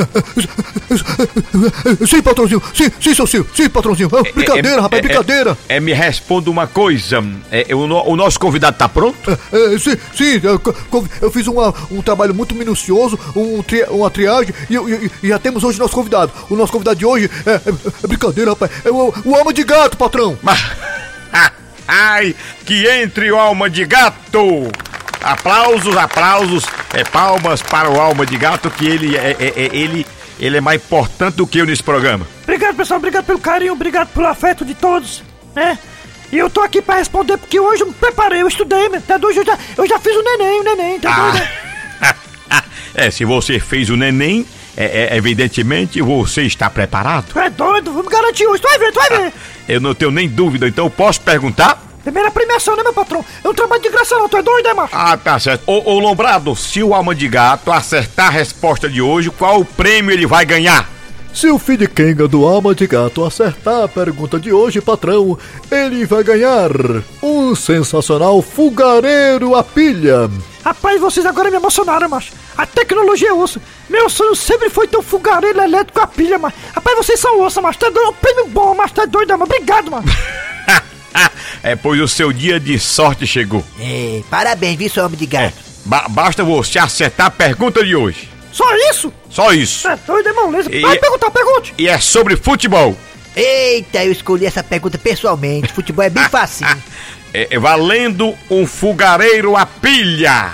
Sim, 2.07 2.21
patrãozinho. 2.21 2.61
Sim, 2.73 2.89
sim, 2.99 3.13
seu 3.13 3.27
Sil. 3.29 3.45
Sim, 3.55 3.69
patrãozinho. 3.69 4.09
Ah, 4.13 4.23
brincadeira, 4.33 4.77
É, 4.77 4.81
rapaz, 4.81 4.99
é, 4.99 5.01
brincadeira. 5.07 5.57
É, 5.69 5.77
é, 5.77 5.79
me 5.79 5.93
responda 5.93 6.49
uma 6.49 6.67
coisa. 6.67 7.23
É, 7.51 7.73
o, 7.73 7.79
o 7.79 8.15
nosso 8.15 8.39
convidado 8.39 8.77
tá 8.77 8.89
pronto? 8.89 9.31
É, 9.31 9.79
sim, 9.79 9.95
sim, 10.15 10.39
eu, 10.43 10.61
eu 11.21 11.31
fiz 11.31 11.47
uma- 11.47 11.73
um 11.91 12.01
trabalho 12.01 12.33
muito 12.35 12.53
minucioso, 12.55 13.17
um, 13.35 13.61
tri- 13.63 13.85
uma 13.89 14.09
triagem, 14.09 14.53
e, 14.69 14.75
e- 14.75 15.11
e 15.23 15.27
já 15.29 15.39
temos 15.39 15.63
hoje 15.63 15.79
nosso 15.79 15.93
convidado. 15.93 16.31
O 16.49 16.55
nosso 16.55 16.71
convidado 16.71 16.97
de 16.97 17.05
hoje 17.05 17.29
é, 17.45 17.51
é- 17.51 17.61
é 18.03 18.07
brincadeira, 18.07 18.51
rapaz. 18.51 18.71
É 18.83 18.89
o, 18.89 19.13
o 19.25 19.35
alma 19.35 19.53
de 19.53 19.63
gato, 19.63 19.97
patrão. 19.97 20.37
Mas- 20.41 20.59
Ai, 21.91 22.35
que 22.65 22.87
entre 22.87 23.31
o 23.31 23.39
alma 23.39 23.67
de 23.69 23.83
gato! 23.83 24.67
Aplausos, 25.21 25.97
aplausos, 25.97 26.65
é, 26.93 27.03
palmas 27.03 27.61
para 27.61 27.89
o 27.89 27.99
alma 27.99 28.25
de 28.25 28.37
gato, 28.37 28.69
que 28.69 28.87
ele 28.87 29.17
é, 29.17 29.35
é- 29.39 29.53
é- 29.63 29.69
ele, 29.75 30.05
ele 30.39 30.57
é 30.57 30.61
mais 30.61 30.81
importante 30.81 31.35
do 31.35 31.45
que 31.45 31.59
eu 31.59 31.65
nesse 31.65 31.83
programa. 31.83 32.25
Obrigado, 32.43 32.75
pessoal, 32.75 32.97
obrigado 32.99 33.25
pelo 33.25 33.39
carinho, 33.39 33.73
obrigado 33.73 34.07
pelo 34.09 34.27
afeto 34.27 34.63
de 34.63 34.73
todos, 34.73 35.21
né? 35.55 35.77
E 36.31 36.37
eu 36.37 36.49
tô 36.49 36.61
aqui 36.61 36.81
pra 36.81 36.95
responder 36.95 37.37
porque 37.37 37.59
hoje 37.59 37.81
eu 37.81 37.87
me 37.87 37.93
preparei, 37.93 38.41
eu 38.41 38.47
estudei, 38.47 38.87
meu, 38.87 39.01
tá 39.01 39.17
doido? 39.17 39.39
Eu 39.39 39.45
já, 39.45 39.57
eu 39.77 39.87
já 39.87 39.99
fiz 39.99 40.15
o 40.15 40.21
neném, 40.23 40.59
o 40.61 40.63
neném, 40.63 40.99
tá 40.99 41.31
doido? 41.31 41.47
Ah, 42.49 42.63
é, 42.95 43.11
se 43.11 43.25
você 43.25 43.59
fez 43.59 43.89
o 43.89 43.97
neném, 43.97 44.45
é, 44.77 45.09
é, 45.11 45.17
evidentemente 45.17 46.01
você 46.01 46.43
está 46.43 46.69
preparado. 46.69 47.37
É 47.37 47.49
doido? 47.49 47.91
Vamos 47.91 48.11
garantir 48.11 48.45
hoje, 48.47 48.61
tu 48.61 48.67
vai 48.69 48.79
ver, 48.79 48.91
tu 48.91 48.99
vai 48.99 49.09
ver. 49.23 49.33
Eu 49.67 49.81
não 49.81 49.93
tenho 49.93 50.11
nem 50.11 50.29
dúvida, 50.29 50.67
então 50.67 50.89
posso 50.89 51.19
perguntar? 51.21 51.81
Primeira 52.03 52.31
premiação, 52.31 52.75
né, 52.75 52.83
meu 52.83 52.93
patrão? 52.93 53.23
É 53.43 53.47
um 53.47 53.53
trabalho 53.53 53.81
de 53.81 53.89
graça 53.89 54.15
não, 54.17 54.29
tu 54.29 54.37
é 54.37 54.41
doido, 54.41 54.67
é, 54.67 54.73
macho? 54.73 54.95
Ah, 54.95 55.17
tá 55.17 55.39
certo. 55.39 55.63
Ô, 55.67 55.93
ô 55.93 55.99
Lombrado, 55.99 56.55
se 56.55 56.81
o 56.81 56.93
alma 56.93 57.13
de 57.13 57.27
gato 57.27 57.71
acertar 57.71 58.27
a 58.27 58.31
resposta 58.31 58.89
de 58.89 59.01
hoje, 59.01 59.29
qual 59.29 59.59
o 59.59 59.65
prêmio 59.65 60.11
ele 60.11 60.25
vai 60.25 60.45
ganhar? 60.45 60.89
Se 61.33 61.47
o 61.47 61.59
filho 61.59 61.79
de 61.79 61.87
Kenga 61.87 62.27
do 62.27 62.45
alma 62.45 62.73
de 62.73 62.87
gato 62.87 63.23
acertar 63.23 63.83
a 63.83 63.87
pergunta 63.87 64.39
de 64.39 64.51
hoje, 64.51 64.81
patrão, 64.81 65.37
ele 65.71 66.05
vai 66.05 66.23
ganhar 66.23 66.69
um 67.21 67.53
sensacional 67.55 68.41
fogareiro 68.41 69.55
a 69.55 69.63
pilha. 69.63 70.29
Rapaz, 70.65 70.99
vocês 70.99 71.25
agora 71.25 71.51
me 71.51 71.57
emocionaram, 71.57 72.09
macho. 72.09 72.33
A 72.57 72.65
tecnologia 72.65 73.29
é 73.29 73.33
osso. 73.33 73.61
Meu 73.89 74.09
sonho 74.09 74.35
sempre 74.35 74.69
foi 74.69 74.87
ter 74.87 74.97
um 74.97 75.01
fogareiro 75.01 75.61
elétrico 75.61 76.01
a 76.01 76.07
pilha, 76.07 76.37
macho. 76.39 76.57
Rapaz, 76.73 76.97
vocês 76.97 77.19
são 77.19 77.41
osso, 77.41 77.61
macho. 77.61 77.79
Tá 77.79 77.89
doido? 77.89 78.07
É 78.07 78.09
um 78.09 78.13
prêmio 78.13 78.47
bom, 78.47 78.75
macho. 78.75 78.95
Tá 78.95 79.05
doido, 79.05 79.29
mano. 79.31 79.43
Obrigado, 79.43 79.91
mano. 79.91 80.05
é, 81.63 81.75
pois 81.75 81.99
o 82.01 82.07
seu 82.07 82.31
dia 82.33 82.59
de 82.59 82.77
sorte 82.79 83.25
chegou. 83.27 83.65
É, 83.79 84.21
parabéns, 84.29 84.77
viu, 84.77 84.89
seu 84.89 85.05
homem 85.05 85.17
de 85.17 85.25
gato? 85.25 85.53
Ba- 85.85 86.07
basta 86.09 86.43
você 86.43 86.77
acertar 86.79 87.27
a 87.27 87.31
pergunta 87.31 87.83
de 87.83 87.95
hoje. 87.95 88.29
Só 88.51 88.65
isso? 88.89 89.13
Só 89.29 89.53
isso. 89.53 89.87
É 89.87 89.95
doido, 89.95 90.29
é 90.29 90.33
moleza. 90.33 90.73
E- 90.73 90.81
Vai 90.81 90.97
perguntar, 90.97 91.31
pergunte. 91.31 91.73
E 91.77 91.87
é 91.87 91.97
sobre 91.99 92.35
futebol. 92.35 92.97
Eita, 93.35 94.03
eu 94.03 94.11
escolhi 94.11 94.45
essa 94.45 94.63
pergunta 94.63 94.97
pessoalmente. 94.97 95.71
Futebol 95.71 96.03
é 96.03 96.09
bem 96.09 96.23
facinho. 96.29 96.81
É, 97.33 97.47
é 97.51 97.59
valendo 97.59 98.35
um 98.49 98.65
fogareiro 98.65 99.55
a 99.55 99.65
pilha. 99.65 100.53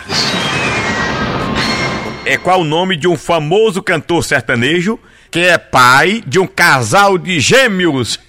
É 2.25 2.37
qual 2.37 2.61
o 2.61 2.65
nome 2.65 2.97
de 2.97 3.07
um 3.07 3.17
famoso 3.17 3.81
cantor 3.83 4.23
sertanejo 4.23 4.99
que 5.31 5.39
é 5.39 5.57
pai 5.57 6.23
de 6.25 6.39
um 6.39 6.47
casal 6.47 7.17
de 7.17 7.39
gêmeos? 7.39 8.19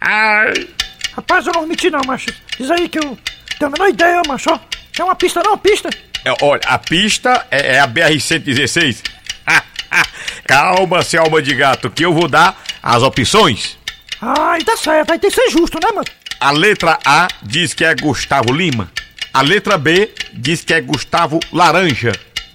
Ai. 0.00 0.68
Rapaz, 1.16 1.46
eu 1.46 1.52
não 1.52 1.60
vou 1.60 1.68
mentir, 1.68 1.90
não, 1.90 2.00
macho. 2.06 2.26
Diz 2.58 2.70
aí 2.70 2.88
que 2.88 2.98
eu. 2.98 3.18
Tenho 3.58 3.68
a 3.68 3.70
menor 3.70 3.88
ideia, 3.88 4.22
macho. 4.26 4.50
ó. 4.50 4.58
É 4.98 5.04
uma 5.04 5.14
pista 5.14 5.42
não, 5.44 5.56
pista. 5.58 5.90
É, 6.24 6.34
olha, 6.42 6.60
a 6.66 6.78
pista 6.78 7.46
é, 7.50 7.76
é 7.76 7.80
a 7.80 7.88
BR-116. 7.88 9.02
Calma, 10.46 11.02
seu 11.02 11.22
alma 11.22 11.42
de 11.42 11.54
gato, 11.54 11.90
que 11.90 12.04
eu 12.04 12.12
vou 12.12 12.28
dar 12.28 12.60
as 12.82 13.02
opções. 13.02 13.76
Ai, 14.20 14.62
tá 14.62 14.76
certo, 14.76 15.08
vai 15.08 15.18
ter 15.18 15.28
que 15.28 15.34
ser 15.34 15.50
justo, 15.50 15.78
né, 15.82 15.90
mano? 15.92 16.06
A 16.40 16.50
letra 16.50 16.98
A 17.04 17.28
diz 17.42 17.74
que 17.74 17.84
é 17.84 17.94
Gustavo 17.94 18.52
Lima. 18.52 18.90
A 19.32 19.40
letra 19.40 19.76
B 19.76 20.10
diz 20.32 20.62
que 20.62 20.72
é 20.72 20.80
Gustavo 20.80 21.40
Laranja. 21.52 22.12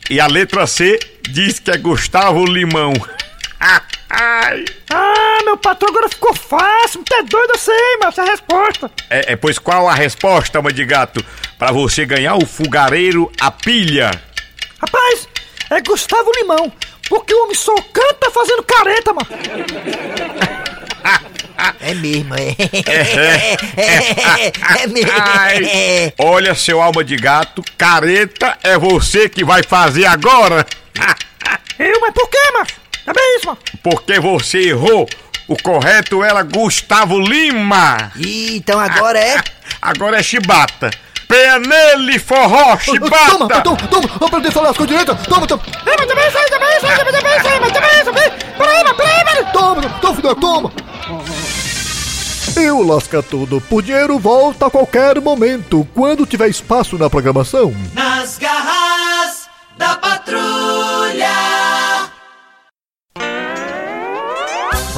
E 0.09 0.19
a 0.19 0.27
letra 0.27 0.65
C 0.65 0.99
diz 1.29 1.59
que 1.59 1.71
é 1.71 1.77
Gustavo 1.77 2.45
Limão. 2.45 2.93
Ai. 4.09 4.65
Ah, 4.91 5.39
meu 5.45 5.57
patrão 5.57 5.89
agora 5.89 6.09
ficou 6.09 6.33
fácil. 6.33 7.03
Tu 7.03 7.13
é 7.13 7.23
doido, 7.23 7.51
eu 7.53 7.59
sei, 7.59 7.97
mas 8.01 8.09
essa 8.09 8.21
é 8.21 8.25
a 8.25 8.31
resposta. 8.31 8.91
É, 9.09 9.33
é, 9.33 9.35
pois 9.35 9.59
qual 9.59 9.87
a 9.87 9.93
resposta, 9.93 10.57
alma 10.57 10.73
de 10.73 10.83
gato, 10.83 11.23
para 11.57 11.71
você 11.71 12.05
ganhar 12.05 12.35
o 12.35 12.45
fogareiro 12.45 13.31
a 13.39 13.51
pilha? 13.51 14.09
Rapaz, 14.81 15.27
é 15.69 15.79
Gustavo 15.81 16.31
Limão. 16.37 16.71
Porque 17.07 17.33
o 17.33 17.43
homem 17.43 17.55
só 17.55 17.73
canta 17.93 18.31
fazendo 18.31 18.63
careta, 18.63 19.13
mano. 19.13 19.27
É 21.81 21.93
mesmo, 21.93 22.33
é. 22.35 22.55
É, 24.79 24.87
mesmo. 24.87 25.11
Ai, 25.11 26.13
olha, 26.17 26.55
seu 26.55 26.81
alma 26.81 27.03
de 27.03 27.17
gato, 27.17 27.61
careta 27.77 28.57
é 28.63 28.77
você 28.77 29.27
que 29.27 29.43
vai 29.43 29.61
fazer 29.63 30.05
agora. 30.05 30.65
Eu, 31.77 31.99
mas 31.99 32.13
por 32.13 32.29
quê, 32.29 32.37
macho? 32.53 32.75
É 33.09 33.13
bem 33.13 33.37
isso, 33.37 33.47
mano. 33.47 33.57
Porque 33.81 34.19
você 34.19 34.69
errou. 34.69 35.09
O 35.47 35.57
correto 35.63 36.23
era 36.23 36.43
Gustavo 36.43 37.19
Lima. 37.19 38.11
Ih, 38.15 38.57
então 38.57 38.79
agora 38.79 39.19
é. 39.19 39.41
Agora 39.81 40.19
é 40.19 40.23
chibata. 40.23 40.91
Pé 41.27 41.57
nele, 41.59 42.19
forró, 42.19 42.77
chibata. 42.77 43.29
Toma, 43.29 43.61
toma, 43.61 43.77
toma, 43.77 44.07
vou 44.19 44.27
aprender 44.27 44.49
a 44.49 44.51
falar 44.51 44.69
as 44.69 44.77
coisas 44.77 44.95
direitas. 44.95 45.27
Toma, 45.27 45.47
toma. 45.47 45.61
Mas 45.85 45.95
também 46.07 46.27
isso 46.27 46.37
aí, 46.37 46.49
também 46.49 46.77
isso 46.77 46.85
aí, 46.85 46.97
também 46.97 47.37
isso 47.37 47.47
aí, 47.47 47.59
mas 47.59 47.71
também 47.71 47.99
isso 47.99 48.09
aí. 48.09 48.31
Peraí, 48.57 48.83
mas 48.83 48.97
peraí, 48.97 49.25
mano. 49.25 49.51
Toma, 49.53 49.81
toma, 50.01 50.15
filho, 50.15 50.35
toma. 50.35 50.71
E 52.57 52.71
o 52.71 52.83
Lasca 52.83 53.23
Tudo 53.23 53.61
por 53.61 53.81
Dinheiro 53.81 54.19
volta 54.19 54.67
a 54.67 54.69
qualquer 54.69 55.19
momento, 55.21 55.87
quando 55.95 56.25
tiver 56.25 56.49
espaço 56.49 56.97
na 56.97 57.09
programação. 57.09 57.73
Nas 57.93 58.37
garras 58.37 59.47
da 59.77 59.95
patrulha. 59.95 60.98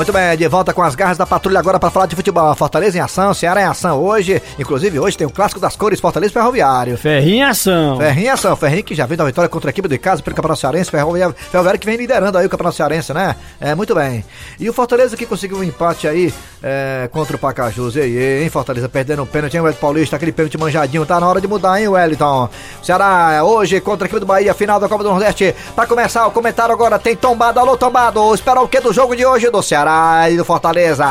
Muito 0.01 0.13
bem, 0.13 0.35
de 0.35 0.47
volta 0.47 0.73
com 0.73 0.81
as 0.81 0.95
garras 0.95 1.15
da 1.15 1.27
patrulha 1.27 1.59
agora 1.59 1.79
para 1.79 1.91
falar 1.91 2.07
de 2.07 2.15
futebol. 2.15 2.55
Fortaleza 2.55 2.97
em 2.97 3.01
ação, 3.01 3.35
Ceará 3.35 3.61
em 3.61 3.65
ação 3.65 4.01
hoje. 4.01 4.41
Inclusive 4.57 4.99
hoje 4.99 5.15
tem 5.15 5.27
o 5.27 5.29
clássico 5.29 5.59
das 5.59 5.75
cores 5.75 5.99
Fortaleza 5.99 6.33
Ferroviário. 6.33 6.97
Ferrinho 6.97 7.35
em 7.35 7.43
ação. 7.43 7.99
Ferrinho 7.99 8.25
em 8.25 8.29
ação, 8.29 8.55
Ferrinho 8.55 8.83
que 8.83 8.95
já 8.95 9.05
vem 9.05 9.15
da 9.15 9.23
vitória 9.23 9.47
contra 9.47 9.69
a 9.69 9.71
equipe 9.71 9.87
de 9.87 9.99
casa 9.99 10.23
pelo 10.23 10.35
Campeonato 10.35 10.59
Cearense, 10.59 10.89
Ferroviário, 10.89 11.35
Ferroviário 11.51 11.79
que 11.79 11.85
vem 11.85 11.97
liderando 11.97 12.35
aí 12.35 12.47
o 12.47 12.49
Campeonato 12.49 12.77
Cearense, 12.77 13.13
né? 13.13 13.35
É, 13.59 13.75
muito 13.75 13.93
bem. 13.93 14.25
E 14.59 14.67
o 14.67 14.73
Fortaleza 14.73 15.15
que 15.15 15.23
conseguiu 15.23 15.57
um 15.59 15.63
empate 15.63 16.07
aí 16.07 16.33
é, 16.63 17.07
contra 17.11 17.35
o 17.35 17.39
Pacajus. 17.39 17.95
E 17.95 18.01
aí, 18.01 18.41
hein, 18.41 18.49
Fortaleza 18.49 18.89
perdendo 18.89 19.21
um 19.21 19.27
pênalti, 19.27 19.53
hein, 19.53 19.61
o 19.61 19.65
Wellington 19.65 19.81
Paulista, 19.81 20.15
aquele 20.15 20.31
pênalti 20.31 20.57
manjadinho. 20.57 21.05
Tá 21.05 21.19
na 21.19 21.27
hora 21.27 21.39
de 21.39 21.47
mudar, 21.47 21.79
hein, 21.79 21.87
Wellington? 21.87 22.49
Ceará 22.81 23.43
hoje 23.43 23.79
contra 23.79 24.05
a 24.05 24.07
equipe 24.07 24.19
do 24.19 24.25
Bahia, 24.25 24.55
final 24.55 24.79
da 24.79 24.89
Copa 24.89 25.03
do 25.03 25.11
Nordeste. 25.11 25.55
Pra 25.75 25.85
começar 25.85 26.25
o 26.25 26.31
comentário 26.31 26.73
agora, 26.73 26.97
tem 26.97 27.15
tombado, 27.15 27.59
alô 27.59 27.77
tombado. 27.77 28.33
Espera 28.33 28.61
o 28.61 28.67
que 28.67 28.79
do 28.79 28.91
jogo 28.91 29.15
de 29.15 29.23
hoje 29.23 29.51
do 29.51 29.61
Ceará 29.61 29.90
do 30.37 30.45
Fortaleza? 30.45 31.05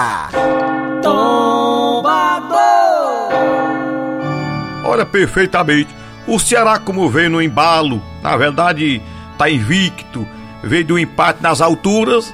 Olha 4.84 5.06
perfeitamente. 5.06 5.94
O 6.26 6.38
Ceará, 6.38 6.78
como 6.78 7.08
veio 7.08 7.30
no 7.30 7.42
embalo, 7.42 8.02
na 8.22 8.36
verdade, 8.36 9.00
tá 9.38 9.48
invicto, 9.48 10.26
veio 10.62 10.84
do 10.84 10.98
empate 10.98 11.42
nas 11.42 11.60
alturas. 11.60 12.32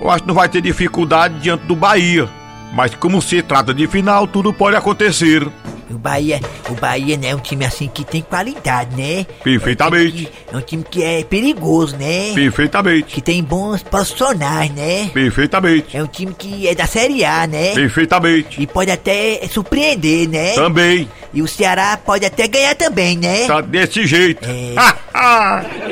Eu 0.00 0.10
acho 0.10 0.22
que 0.22 0.28
não 0.28 0.34
vai 0.34 0.48
ter 0.48 0.60
dificuldade 0.60 1.38
diante 1.40 1.64
do 1.64 1.76
Bahia. 1.76 2.28
Mas 2.72 2.94
como 2.94 3.20
se 3.20 3.42
trata 3.42 3.74
de 3.74 3.86
final, 3.86 4.26
tudo 4.26 4.52
pode 4.52 4.76
acontecer. 4.76 5.46
O 5.90 5.98
Bahia, 5.98 6.40
o 6.70 6.74
Bahia, 6.74 7.18
né, 7.18 7.28
é 7.28 7.34
um 7.34 7.38
time 7.38 7.66
assim 7.66 7.86
que 7.86 8.02
tem 8.02 8.22
qualidade, 8.22 8.96
né? 8.96 9.26
Perfeitamente. 9.44 10.30
É 10.50 10.56
um 10.56 10.60
time 10.62 10.82
que 10.90 11.02
é 11.02 11.22
perigoso, 11.22 11.96
né? 11.98 12.32
Perfeitamente. 12.34 13.14
Que 13.14 13.20
tem 13.20 13.44
bons 13.44 13.82
profissionais, 13.82 14.70
né? 14.72 15.10
Perfeitamente. 15.12 15.94
É 15.94 16.02
um 16.02 16.06
time 16.06 16.32
que 16.32 16.66
é 16.66 16.74
da 16.74 16.86
Série 16.86 17.24
A, 17.26 17.46
né? 17.46 17.74
Perfeitamente. 17.74 18.62
E 18.62 18.66
pode 18.66 18.90
até 18.90 19.46
surpreender, 19.50 20.30
né? 20.30 20.54
Também. 20.54 21.06
E 21.34 21.42
o 21.42 21.48
Ceará 21.48 21.98
pode 22.02 22.24
até 22.24 22.48
ganhar 22.48 22.74
também, 22.74 23.18
né? 23.18 23.46
Tá 23.46 23.60
desse 23.60 24.06
jeito. 24.06 24.48
É. 24.48 25.91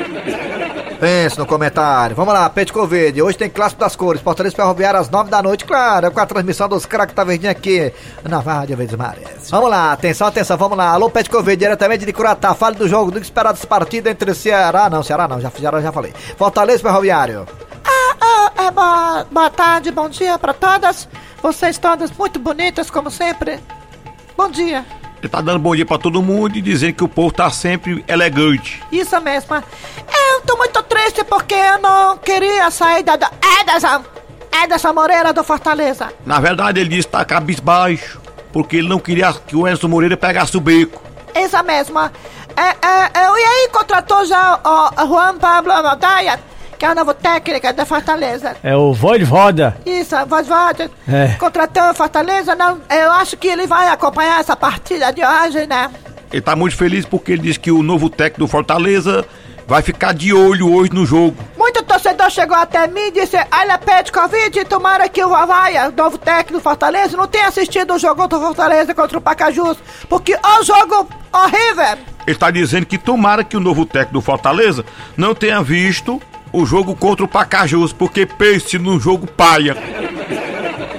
Pense 1.01 1.35
no 1.35 1.47
comentário. 1.47 2.15
Vamos 2.15 2.31
lá, 2.31 2.47
Pet 2.47 2.71
Covid. 2.71 3.23
Hoje 3.23 3.35
tem 3.35 3.49
clássico 3.49 3.79
das 3.79 3.95
cores. 3.95 4.21
Fortaleza 4.21 4.55
Ferroviária 4.55 4.99
às 4.99 5.09
nove 5.09 5.31
da 5.31 5.41
noite, 5.41 5.65
claro. 5.65 6.11
Com 6.11 6.19
a 6.19 6.25
transmissão 6.27 6.69
dos 6.69 6.85
craques 6.85 7.15
tá 7.15 7.23
verdinho 7.23 7.51
aqui 7.51 7.91
na 8.23 8.37
Rádio 8.37 8.77
Verdes 8.77 8.95
Mares. 8.95 9.49
Vamos 9.49 9.71
lá, 9.71 9.93
atenção, 9.93 10.27
atenção, 10.27 10.55
vamos 10.57 10.77
lá. 10.77 10.91
Alô, 10.91 11.09
Pet 11.09 11.27
Covid, 11.27 11.57
diretamente 11.57 12.05
de 12.05 12.13
Curatá. 12.13 12.53
Fale 12.53 12.75
do 12.75 12.87
jogo, 12.87 13.09
do 13.09 13.19
que 13.19 13.25
esperar 13.25 13.51
dessa 13.51 13.65
partida 13.65 14.11
entre 14.11 14.31
Ceará. 14.35 14.91
Não, 14.91 15.01
Ceará 15.01 15.27
não, 15.27 15.41
já, 15.41 15.51
já, 15.57 15.81
já 15.81 15.91
falei. 15.91 16.13
Fortaleza 16.37 16.83
Ferroviário. 16.83 17.47
Ah, 17.83 18.15
ah, 18.21 18.51
é, 18.65 18.69
boa, 18.69 19.27
boa 19.31 19.49
tarde, 19.49 19.89
bom 19.89 20.07
dia 20.07 20.37
pra 20.37 20.53
todas. 20.53 21.09
Vocês 21.41 21.79
todas 21.79 22.11
muito 22.11 22.37
bonitas, 22.37 22.91
como 22.91 23.09
sempre. 23.09 23.59
Bom 24.37 24.51
dia. 24.51 24.85
Ele 25.21 25.29
tá 25.29 25.39
dando 25.39 25.59
bom 25.59 25.75
dia 25.75 25.85
pra 25.85 25.99
todo 25.99 26.21
mundo 26.21 26.57
e 26.57 26.61
dizendo 26.61 26.93
que 26.93 27.03
o 27.03 27.07
povo 27.07 27.31
tá 27.31 27.49
sempre 27.51 28.03
elegante. 28.07 28.81
Isso 28.91 29.19
mesmo. 29.21 29.55
Eu 29.55 30.41
tô 30.41 30.57
muito 30.57 30.81
triste 30.83 31.23
porque 31.23 31.53
eu 31.53 31.79
não 31.79 32.17
queria 32.17 32.71
sair 32.71 33.03
da 33.03 33.15
do 33.15 33.27
Ederson. 33.61 34.03
Ederson 34.63 34.93
Moreira 34.93 35.31
do 35.31 35.43
Fortaleza. 35.43 36.11
Na 36.25 36.39
verdade, 36.39 36.79
ele 36.79 36.89
disse 36.89 37.07
que 37.07 37.11
tá 37.11 37.23
cabisbaixo, 37.23 38.19
porque 38.51 38.77
ele 38.77 38.89
não 38.89 38.99
queria 38.99 39.31
que 39.33 39.55
o 39.55 39.67
Enzo 39.67 39.87
Moreira 39.87 40.17
pegasse 40.17 40.57
o 40.57 40.59
beco. 40.59 41.01
Isso 41.35 41.63
mesmo. 41.63 41.99
É, 41.99 42.69
é, 42.81 43.11
é, 43.13 43.39
e 43.39 43.43
aí 43.43 43.69
contratou 43.71 44.25
já 44.25 44.59
o, 44.63 45.07
Juan 45.07 45.37
Pablo 45.37 45.71
Montoya, 45.83 46.39
que 46.81 46.85
é 46.85 46.89
o 46.89 46.95
novo 46.95 47.13
técnico 47.13 47.71
da 47.73 47.85
Fortaleza. 47.85 48.57
É 48.63 48.75
o 48.75 48.91
Voivoda. 48.91 49.77
Isso, 49.85 50.15
a 50.15 50.25
voz. 50.25 50.47
É. 51.07 51.35
Contratou 51.37 51.91
o 51.91 51.93
Fortaleza, 51.93 52.55
não, 52.55 52.81
eu 52.89 53.11
acho 53.11 53.37
que 53.37 53.47
ele 53.47 53.67
vai 53.67 53.87
acompanhar 53.89 54.39
essa 54.39 54.55
partida 54.55 55.13
de 55.13 55.21
hoje, 55.23 55.67
né? 55.67 55.91
Ele 56.33 56.41
tá 56.41 56.55
muito 56.55 56.75
feliz 56.75 57.05
porque 57.05 57.33
ele 57.33 57.43
disse 57.43 57.59
que 57.59 57.69
o 57.69 57.83
novo 57.83 58.09
técnico 58.09 58.39
do 58.39 58.47
Fortaleza 58.47 59.23
vai 59.67 59.83
ficar 59.83 60.11
de 60.11 60.33
olho 60.33 60.73
hoje 60.73 60.91
no 60.91 61.05
jogo. 61.05 61.37
Muito 61.55 61.83
torcedor 61.83 62.31
chegou 62.31 62.57
até 62.57 62.87
mim 62.87 63.09
e 63.09 63.11
disse: 63.11 63.37
Olha, 63.51 63.77
Pet 63.77 64.11
Covid, 64.11 64.65
tomara 64.65 65.07
que 65.07 65.23
o 65.23 65.29
Vavaia, 65.29 65.87
o 65.87 65.91
novo 65.91 66.17
técnico 66.17 66.53
do 66.53 66.61
Fortaleza, 66.61 67.15
não 67.15 67.27
tenha 67.27 67.47
assistido 67.47 67.93
o 67.93 67.99
jogo 67.99 68.27
do 68.27 68.39
Fortaleza 68.39 68.95
contra 68.95 69.19
o 69.19 69.21
Pacajus, 69.21 69.77
porque 70.09 70.33
o 70.33 70.63
jogo 70.63 71.07
horrível. 71.31 71.99
Ele 72.25 72.37
tá 72.37 72.49
dizendo 72.49 72.87
que 72.87 72.97
tomara 72.97 73.43
que 73.43 73.55
o 73.55 73.59
novo 73.59 73.85
técnico 73.85 74.13
do 74.13 74.21
Fortaleza 74.21 74.83
não 75.15 75.35
tenha 75.35 75.61
visto 75.61 76.19
o 76.53 76.65
jogo 76.65 76.95
contra 76.95 77.23
o 77.25 77.27
Pacajus, 77.27 77.93
porque 77.93 78.25
pense 78.25 78.77
num 78.77 78.99
jogo 78.99 79.25
paia. 79.27 79.75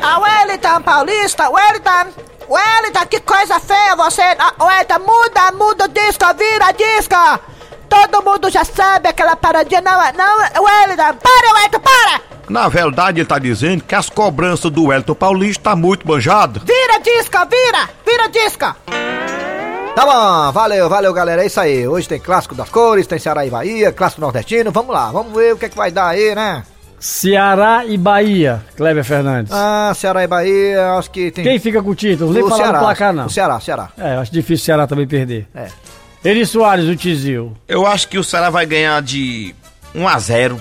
A 0.01 0.19
Wellington 0.19 0.83
Paulista, 0.83 1.49
Wellington, 1.51 2.13
Wellington, 2.49 3.07
que 3.09 3.21
coisa 3.21 3.61
feia 3.61 3.95
você. 3.97 4.23
Wellington, 4.61 4.99
muda, 5.07 5.53
muda 5.53 5.85
o 5.85 5.89
disco, 5.89 6.25
vira 6.37 6.73
disco. 6.73 7.41
Todo 7.89 8.23
mundo 8.25 8.51
já 8.51 8.65
sabe 8.65 9.09
aquela 9.09 9.37
paradinha, 9.37 9.81
não 9.83 10.03
é, 10.03 10.13
não, 10.13 10.43
é- 10.43 10.53
Wellington, 10.59 11.19
para, 11.23 11.55
Wellington, 11.55 11.81
para. 11.81 12.21
Na 12.49 12.69
verdade, 12.69 13.21
ele 13.21 13.27
tá 13.29 13.39
dizendo 13.39 13.85
que 13.85 13.95
as 13.95 14.11
cobranças 14.11 14.71
do 14.71 14.93
Elton 14.93 15.15
Paulista 15.15 15.71
tá 15.71 15.77
muito 15.77 16.07
manjada. 16.07 16.61
Vira 16.65 16.99
disco, 17.01 17.39
vira, 17.49 17.89
vira 18.05 18.29
disco. 18.29 19.02
Tá 19.95 20.07
bom, 20.07 20.53
valeu, 20.53 20.89
valeu 20.89 21.13
galera, 21.13 21.43
é 21.43 21.47
isso 21.47 21.61
aí. 21.61 21.87
Hoje 21.87 22.09
tem 22.09 22.19
clássico 22.19 22.55
das 22.55 22.71
cores, 22.71 23.07
tem 23.07 23.19
Ceará 23.19 23.45
e 23.45 23.51
Bahia, 23.51 23.93
clássico 23.93 24.23
nordestino. 24.23 24.73
Vamos 24.73 24.95
lá, 24.95 25.11
vamos 25.13 25.35
ver 25.35 25.53
o 25.53 25.59
que 25.59 25.67
é 25.67 25.69
que 25.69 25.77
vai 25.77 25.91
dar 25.91 26.09
aí, 26.09 26.35
né? 26.35 26.63
Ceará 26.99 27.85
e 27.85 27.99
Bahia, 27.99 28.65
Kleber 28.75 29.05
Fernandes. 29.05 29.53
Ah, 29.53 29.93
Ceará 29.95 30.25
e 30.25 30.27
Bahia, 30.27 30.93
acho 30.95 31.11
que 31.11 31.31
tem. 31.31 31.45
Quem 31.45 31.59
fica 31.59 31.83
com 31.83 31.91
o 31.91 31.95
título? 31.95 32.33
Não 32.33 32.39
o 32.39 32.41
nem 32.41 32.49
falar 32.49 32.63
Ceará, 32.63 32.79
no 32.79 32.85
placar, 32.85 33.13
não. 33.13 33.27
O 33.27 33.31
Ceará, 33.31 33.61
Ceará. 33.61 33.91
É, 33.99 34.15
acho 34.17 34.33
difícil 34.33 34.63
o 34.63 34.67
Ceará 34.67 34.87
também 34.87 35.07
perder. 35.07 35.47
É. 35.55 35.69
Eri 36.25 36.47
Soares, 36.47 36.87
o 36.89 36.97
Tizil. 36.97 37.53
Eu 37.69 37.87
acho 37.87 38.09
que 38.09 38.17
o 38.17 38.25
Ceará 38.25 38.49
vai 38.49 38.65
ganhar 38.65 39.03
de 39.03 39.55
1 39.95 40.09
a 40.09 40.19
0 40.19 40.61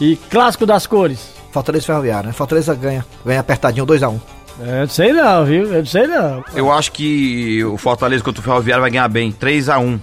E 0.00 0.16
clássico 0.28 0.66
das 0.66 0.86
cores. 0.86 1.32
Fortaleza 1.50 1.84
e 1.84 1.86
Ferroviário, 1.86 2.26
né? 2.26 2.32
Fortaleza 2.32 2.74
ganha, 2.74 3.06
ganha 3.24 3.40
apertadinho 3.40 3.86
2x1. 3.86 4.20
É, 4.60 4.76
eu 4.76 4.80
não 4.82 4.88
sei 4.88 5.12
não, 5.12 5.44
viu? 5.44 5.64
Eu 5.72 5.78
não 5.78 5.86
sei 5.86 6.06
não. 6.06 6.44
Eu 6.54 6.70
acho 6.72 6.92
que 6.92 7.64
o 7.64 7.76
Fortaleza 7.76 8.22
contra 8.22 8.40
o 8.40 8.44
Ferroviário 8.44 8.82
vai 8.82 8.90
ganhar 8.90 9.08
bem, 9.08 9.32
3 9.32 9.68
a 9.68 9.78
1 9.78 9.98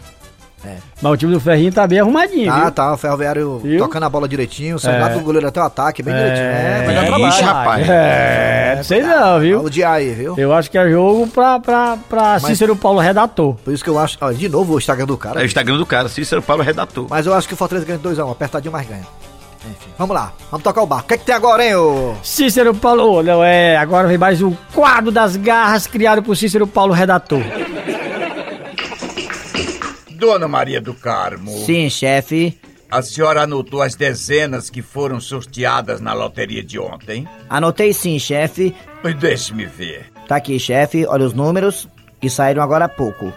Mas 1.01 1.13
o 1.13 1.17
time 1.17 1.34
do 1.34 1.39
Ferrinho 1.39 1.72
tá 1.72 1.88
bem 1.88 2.00
arrumadinho, 2.00 2.46
Tá, 2.51 2.60
viu? 2.62 2.72
tá, 2.72 2.93
o 2.93 2.98
Ferroviário 2.98 3.58
Viu? 3.60 3.79
tocando 3.79 4.03
a 4.03 4.10
bola 4.10 4.27
direitinho, 4.27 4.77
saindo 4.77 5.05
É. 5.05 5.10
do 5.13 5.22
goleiro 5.22 5.48
até 5.48 5.60
o 5.60 5.63
ataque, 5.63 6.03
bem 6.03 6.13
direitinho. 6.13 6.46
É, 6.46 6.84
vai 6.86 6.96
dar 6.96 7.01
é, 7.03 7.05
trabalho. 7.08 7.27
Ixi, 7.29 7.41
rapaz. 7.41 7.89
É, 7.89 8.74
não 8.77 8.84
sei 8.84 9.01
não, 9.01 9.39
viu? 9.39 9.62
O 9.63 9.70
dia 9.70 9.89
aí, 9.89 10.13
viu? 10.13 10.36
Eu 10.38 10.53
acho 10.53 10.70
que 10.70 10.77
é 10.77 10.88
jogo 10.89 11.25
pra, 11.27 11.60
pra, 11.60 11.98
pra 12.10 12.39
Cícero 12.41 12.75
Paulo 12.75 13.00
Redator. 13.00 13.55
Por 13.55 13.74
isso 13.74 13.84
que 13.84 13.89
eu 13.89 13.98
acho. 13.98 14.17
Ó, 14.22 14.31
de 14.31 14.48
novo 14.50 14.75
o 14.75 14.77
Instagram 14.77 15.05
do 15.08 15.17
cara. 15.17 15.39
É 15.39 15.43
o 15.43 15.46
Instagram 15.46 15.77
do 15.77 15.86
cara, 15.86 16.08
Cícero 16.10 16.41
Paulo 16.43 16.62
Redator. 16.62 17.08
Mas 17.10 17.25
eu 17.25 17.34
acho 17.34 17.48
que 17.48 17.53
o 17.55 17.58
Fortaleza 17.58 17.86
ganha 17.88 17.98
de 17.98 18.03
2x1, 18.08 18.31
apertadinho, 18.31 18.72
mas 18.72 18.86
ganha. 18.88 19.01
Vamos 19.97 20.15
lá, 20.15 20.33
vamos 20.50 20.63
tocar 20.63 20.81
o 20.81 20.88
barco. 20.88 21.05
O 21.05 21.07
que, 21.09 21.13
é 21.13 21.17
que 21.17 21.25
tem 21.25 21.35
agora, 21.35 21.65
hein, 21.65 21.75
ô? 21.75 22.15
Cícero 22.23 22.73
Paulo, 22.73 23.21
não 23.21 23.43
é, 23.43 23.77
agora 23.77 24.07
vem 24.07 24.17
mais 24.17 24.41
um 24.41 24.53
quadro 24.73 25.11
das 25.11 25.35
garras 25.35 25.85
criado 25.88 26.23
por 26.23 26.35
Cícero 26.35 26.65
Paulo 26.65 26.93
Redator. 26.93 27.41
Dona 30.11 30.47
Maria 30.47 30.79
do 30.79 30.93
Carmo, 30.93 31.51
Sim, 31.65 31.89
chefe. 31.89 32.57
a 32.89 33.01
senhora 33.01 33.43
anotou 33.43 33.81
as 33.81 33.95
dezenas 33.95 34.69
que 34.69 34.81
foram 34.81 35.19
sorteadas 35.19 36.00
na 36.00 36.13
loteria 36.13 36.63
de 36.63 36.77
ontem? 36.79 37.27
Anotei 37.50 37.91
sim, 37.93 38.19
chefe. 38.19 38.75
Pois 39.01 39.15
Deixe-me 39.15 39.65
ver. 39.65 40.05
Tá 40.27 40.35
aqui, 40.35 40.59
chefe. 40.59 41.05
Olha 41.07 41.25
os 41.25 41.33
números 41.33 41.88
que 42.19 42.29
saíram 42.29 42.61
agora 42.61 42.85
há 42.85 42.89
pouco. 42.89 43.33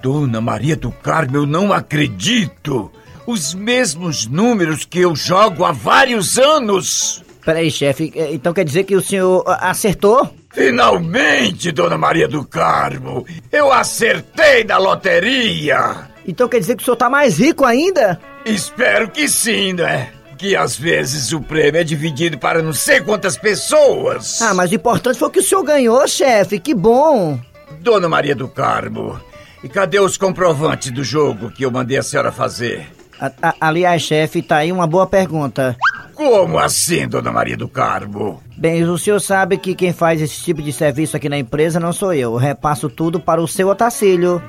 Dona 0.00 0.40
Maria 0.40 0.76
do 0.76 0.90
Carmo, 0.90 1.36
eu 1.36 1.46
não 1.46 1.72
acredito! 1.74 2.90
Os 3.30 3.54
mesmos 3.54 4.26
números 4.26 4.84
que 4.84 4.98
eu 4.98 5.14
jogo 5.14 5.64
há 5.64 5.70
vários 5.70 6.36
anos! 6.36 7.22
Peraí, 7.44 7.70
chefe. 7.70 8.12
eh, 8.16 8.30
Então 8.32 8.52
quer 8.52 8.64
dizer 8.64 8.82
que 8.82 8.96
o 8.96 9.00
senhor 9.00 9.44
ah, 9.46 9.70
acertou? 9.70 10.34
Finalmente, 10.52 11.70
Dona 11.70 11.96
Maria 11.96 12.26
do 12.26 12.44
Carmo! 12.44 13.24
Eu 13.52 13.70
acertei 13.70 14.64
na 14.64 14.78
loteria! 14.78 16.08
Então 16.26 16.48
quer 16.48 16.58
dizer 16.58 16.74
que 16.74 16.82
o 16.82 16.84
senhor 16.84 16.96
tá 16.96 17.08
mais 17.08 17.38
rico 17.38 17.64
ainda? 17.64 18.20
Espero 18.44 19.08
que 19.08 19.28
sim, 19.28 19.74
né? 19.74 20.08
Que 20.36 20.56
às 20.56 20.76
vezes 20.76 21.30
o 21.32 21.40
prêmio 21.40 21.80
é 21.80 21.84
dividido 21.84 22.36
para 22.36 22.60
não 22.60 22.72
sei 22.72 23.00
quantas 23.00 23.36
pessoas. 23.38 24.42
Ah, 24.42 24.54
mas 24.54 24.72
o 24.72 24.74
importante 24.74 25.20
foi 25.20 25.30
que 25.30 25.38
o 25.38 25.42
senhor 25.44 25.62
ganhou, 25.62 26.04
chefe. 26.08 26.58
Que 26.58 26.74
bom. 26.74 27.38
Dona 27.78 28.08
Maria 28.08 28.34
do 28.34 28.48
Carmo, 28.48 29.20
e 29.62 29.68
cadê 29.68 30.00
os 30.00 30.16
comprovantes 30.18 30.90
do 30.90 31.04
jogo 31.04 31.48
que 31.52 31.64
eu 31.64 31.70
mandei 31.70 31.96
a 31.96 32.02
senhora 32.02 32.32
fazer? 32.32 32.88
A- 33.20 33.32
a- 33.42 33.54
aliás, 33.60 34.02
chefe, 34.02 34.40
tá 34.42 34.56
aí 34.58 34.72
uma 34.72 34.86
boa 34.86 35.06
pergunta. 35.06 35.76
Como 36.14 36.58
assim, 36.58 37.06
Dona 37.08 37.30
Maria 37.32 37.56
do 37.56 37.68
Carmo? 37.68 38.42
Bem, 38.56 38.82
o 38.84 38.98
senhor 38.98 39.20
sabe 39.20 39.56
que 39.56 39.74
quem 39.74 39.92
faz 39.92 40.20
esse 40.20 40.42
tipo 40.42 40.60
de 40.62 40.72
serviço 40.72 41.16
aqui 41.16 41.28
na 41.28 41.38
empresa 41.38 41.80
não 41.80 41.92
sou 41.92 42.12
eu. 42.12 42.32
Eu 42.32 42.36
repasso 42.36 42.88
tudo 42.88 43.18
para 43.20 43.40
o 43.40 43.48
seu 43.48 43.68
Otacílio. 43.68 44.42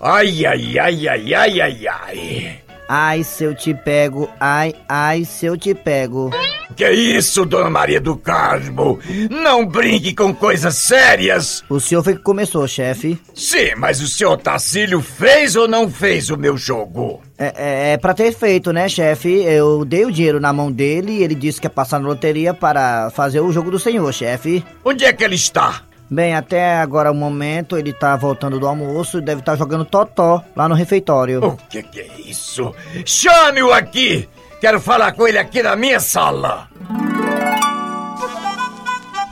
Ai, 0.00 0.44
ai, 0.46 0.78
ai, 0.78 1.08
ai, 1.08 1.34
ai, 1.34 1.60
ai, 1.60 1.86
ai. 1.86 2.58
Ai, 2.94 3.24
se 3.24 3.44
eu 3.44 3.54
te 3.54 3.72
pego. 3.72 4.28
Ai, 4.38 4.74
ai, 4.86 5.24
se 5.24 5.46
eu 5.46 5.56
te 5.56 5.74
pego. 5.74 6.30
Que 6.76 6.90
isso, 6.90 7.46
Dona 7.46 7.70
Maria 7.70 7.98
do 7.98 8.18
Carmo? 8.18 8.98
Não 9.30 9.64
brinque 9.64 10.14
com 10.14 10.34
coisas 10.34 10.76
sérias! 10.76 11.64
O 11.70 11.80
senhor 11.80 12.04
foi 12.04 12.16
que 12.16 12.22
começou, 12.22 12.68
chefe. 12.68 13.18
Sim, 13.34 13.70
mas 13.78 14.02
o 14.02 14.06
senhor 14.06 14.36
Tacílio 14.36 15.00
fez 15.00 15.56
ou 15.56 15.66
não 15.66 15.88
fez 15.88 16.28
o 16.28 16.36
meu 16.36 16.54
jogo? 16.54 17.22
É, 17.38 17.54
é, 17.56 17.92
é 17.92 17.96
pra 17.96 18.12
ter 18.12 18.30
feito, 18.30 18.74
né, 18.74 18.86
chefe? 18.90 19.42
Eu 19.42 19.86
dei 19.86 20.04
o 20.04 20.12
dinheiro 20.12 20.38
na 20.38 20.52
mão 20.52 20.70
dele 20.70 21.12
e 21.12 21.22
ele 21.22 21.34
disse 21.34 21.62
que 21.62 21.66
ia 21.66 21.70
passar 21.70 21.98
na 21.98 22.08
loteria 22.08 22.52
para 22.52 23.08
fazer 23.08 23.40
o 23.40 23.50
jogo 23.50 23.70
do 23.70 23.78
senhor, 23.78 24.12
chefe. 24.12 24.62
Onde 24.84 25.06
é 25.06 25.14
que 25.14 25.24
ele 25.24 25.36
está? 25.36 25.82
Bem, 26.10 26.34
até 26.34 26.76
agora 26.76 27.10
o 27.10 27.14
momento 27.14 27.78
ele 27.78 27.92
tá 27.92 28.14
voltando 28.16 28.60
do 28.60 28.66
almoço 28.66 29.18
e 29.18 29.22
deve 29.22 29.40
estar 29.40 29.56
jogando 29.56 29.84
totó 29.84 30.42
lá 30.54 30.68
no 30.68 30.74
refeitório. 30.74 31.42
O 31.44 31.56
que, 31.68 31.82
que 31.82 32.00
é 32.00 32.20
isso? 32.20 32.74
Chame-o 33.06 33.72
aqui! 33.72 34.28
Quero 34.60 34.80
falar 34.80 35.12
com 35.12 35.26
ele 35.26 35.38
aqui 35.38 35.62
na 35.62 35.74
minha 35.74 35.98
sala! 35.98 36.68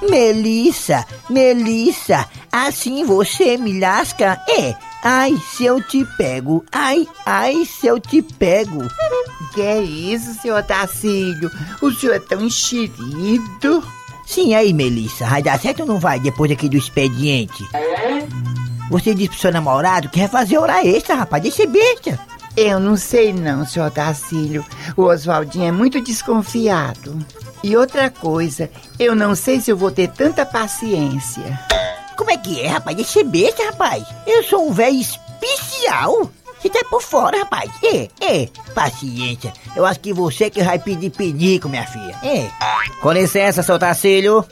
Melissa, 0.09 1.05
Melissa, 1.29 2.27
assim 2.51 3.05
você 3.05 3.57
me 3.57 3.79
lasca? 3.79 4.41
É. 4.49 4.75
Ai, 5.03 5.37
se 5.37 5.65
eu 5.65 5.83
te 5.83 6.05
pego. 6.19 6.65
Ai, 6.73 7.07
ai, 7.25 7.65
se 7.65 7.87
eu 7.87 7.99
te 7.99 8.21
pego. 8.21 8.83
Que 9.55 9.63
é 9.63 9.81
isso, 9.81 10.35
senhor 10.41 10.63
Tacílio? 10.63 11.51
O 11.81 11.91
senhor 11.93 12.17
é 12.17 12.19
tão 12.19 12.43
enxerido. 12.43 13.83
Sim, 14.31 14.55
aí, 14.55 14.73
Melissa, 14.73 15.27
vai 15.27 15.43
dar 15.43 15.59
certo 15.59 15.81
ou 15.81 15.87
não 15.87 15.99
vai 15.99 16.21
depois 16.21 16.53
aqui 16.53 16.69
do 16.69 16.77
expediente? 16.77 17.65
Você 18.89 19.13
disse 19.13 19.31
pro 19.31 19.39
seu 19.41 19.53
namorado 19.53 20.09
que 20.09 20.21
quer 20.21 20.31
fazer 20.31 20.57
hora 20.57 20.87
extra, 20.87 21.17
rapaz, 21.17 21.43
deixa 21.43 21.67
besta. 21.67 22.17
Eu 22.57 22.79
não 22.79 22.97
sei 22.97 23.33
não, 23.33 23.67
senhor 23.67 23.91
Tacílio. 23.91 24.65
O 24.97 25.03
Oswaldinho 25.03 25.65
é 25.65 25.73
muito 25.73 26.01
desconfiado. 26.01 27.19
E 27.65 27.77
outra 27.77 28.09
coisa, 28.09 28.71
eu 29.01 29.17
não 29.17 29.35
sei 29.35 29.61
se 29.61 29.73
eu 29.73 29.77
vou 29.77 29.91
ter 29.91 30.09
tanta 30.11 30.47
paciência. 30.47 31.59
Como 32.17 32.31
é 32.31 32.37
que 32.37 32.61
é, 32.61 32.69
rapaz? 32.69 32.97
Deixa 32.97 33.25
besta, 33.25 33.65
rapaz. 33.65 34.05
Eu 34.29 34.45
sou 34.45 34.69
um 34.69 34.73
velho 34.73 35.01
especial. 35.01 36.31
Você 36.61 36.69
tá 36.69 36.81
por 36.91 37.03
fora, 37.03 37.39
rapaz. 37.39 37.71
É, 37.83 38.09
é. 38.21 38.49
Paciência. 38.75 39.53
Eu 39.75 39.87
acho 39.87 40.01
que 40.01 40.13
você 40.13 40.51
que 40.51 40.63
vai 40.63 40.79
pedir 40.79 41.11
pinico, 41.11 41.69
minha 41.69 41.87
filha. 41.87 42.15
É. 42.23 42.51
Com 43.01 43.13
licença, 43.13 43.63
seu 43.63 43.79
Tacílio. 43.79 44.45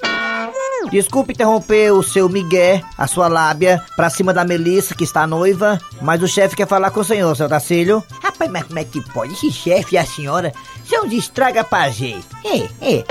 Desculpe 0.90 1.33
interromper 1.33 1.92
o 1.92 2.03
seu 2.03 2.29
Miguel, 2.29 2.81
a 2.97 3.07
sua 3.07 3.29
lábia, 3.29 3.83
pra 3.94 4.09
cima 4.09 4.33
da 4.33 4.44
Melissa, 4.44 4.94
que 4.94 5.05
está 5.05 5.27
noiva, 5.27 5.79
mas 6.01 6.23
o 6.23 6.29
chefe 6.29 6.57
quer 6.57 6.66
falar 6.66 6.90
com 6.90 7.01
o 7.01 7.05
senhor, 7.05 7.37
seu 7.37 7.49
Tacílio. 7.49 8.03
Rapaz, 8.23 8.51
mas 8.51 8.64
como 8.64 8.79
é 8.79 8.85
que 8.85 9.03
pode? 9.12 9.35
Esse 9.35 9.51
chefe 9.51 9.97
e 9.97 9.99
a 9.99 10.07
senhora 10.07 10.53
são 10.88 11.07
de 11.07 11.16
estraga 11.16 11.64
prazer. 11.64 12.18
É, 12.44 12.97
é. 12.97 13.05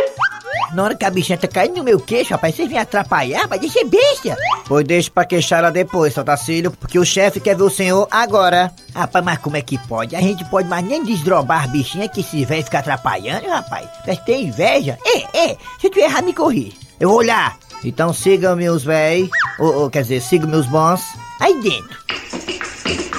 Na 0.74 0.84
hora 0.84 0.96
que 0.96 1.06
a 1.06 1.10
bichinha 1.10 1.38
tá 1.38 1.48
caindo 1.48 1.78
no 1.78 1.84
meu 1.84 2.00
queixo, 2.00 2.32
rapaz, 2.32 2.56
vocês 2.56 2.70
vêm 2.70 2.78
atrapalhar, 2.78 3.42
rapaz, 3.42 3.62
deixa 3.62 3.80
ser 3.80 3.86
besta. 3.86 4.36
Pois 4.68 4.86
deixe 4.86 5.10
pra 5.10 5.26
queixar 5.26 5.60
ela 5.60 5.72
depois, 5.72 6.14
seu 6.14 6.24
Tacílio, 6.24 6.72
porque 6.72 7.00
o 7.00 7.06
chefe 7.06 7.40
quer 7.40 7.56
ver 7.56 7.64
o 7.64 7.70
senhor 7.70 8.08
agora. 8.12 8.72
Rapaz, 8.94 9.24
mas 9.24 9.38
como 9.40 9.58
é 9.58 9.62
que 9.62 9.78
pode? 9.88 10.16
A 10.16 10.22
gente 10.22 10.44
pode 10.46 10.68
mais 10.68 10.86
nem 10.86 11.04
desdrobar 11.04 11.64
as 11.64 11.72
bichinhas 11.72 12.12
que 12.12 12.22
esse 12.22 12.44
velho 12.46 12.64
fica 12.64 12.80
atrapalhando, 12.80 13.48
rapaz. 13.48 13.88
Mas 14.06 14.20
tem 14.20 14.48
inveja? 14.48 14.98
É, 15.06 15.52
é. 15.52 15.58
Se 15.80 15.90
tu 15.90 16.00
errar, 16.00 16.22
me 16.22 16.34
corri. 16.34 16.76
Eu 17.00 17.10
vou 17.10 17.20
olhar. 17.20 17.58
Então 17.84 18.12
sigam 18.12 18.56
meus 18.56 18.84
véi, 18.84 19.30
ou, 19.60 19.84
ou 19.84 19.90
quer 19.90 20.02
dizer, 20.02 20.22
sigam 20.22 20.50
meus 20.50 20.66
bons. 20.66 21.02
Aí 21.40 21.60
dentro. 21.62 21.98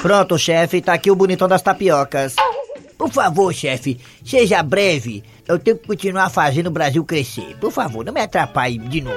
Pronto, 0.03 0.39
chefe, 0.39 0.81
tá 0.81 0.93
aqui 0.93 1.11
o 1.11 1.17
bonitão 1.17 1.49
das 1.49 1.63
tapiocas. 1.63 2.35
Por 2.99 3.11
favor, 3.13 3.55
chefe, 3.55 3.97
seja 4.25 4.63
breve. 4.63 5.23
Eu 5.47 5.59
tenho 5.59 5.79
que 5.79 5.87
continuar 5.87 6.29
fazendo 6.31 6.67
o 6.67 6.71
Brasil 6.73 7.05
crescer. 7.05 7.57
Por 7.61 7.71
favor, 7.71 8.05
não 8.05 8.13
me 8.13 8.21
atrapalhe 8.21 8.77
de 8.79 9.01
novo. 9.01 9.17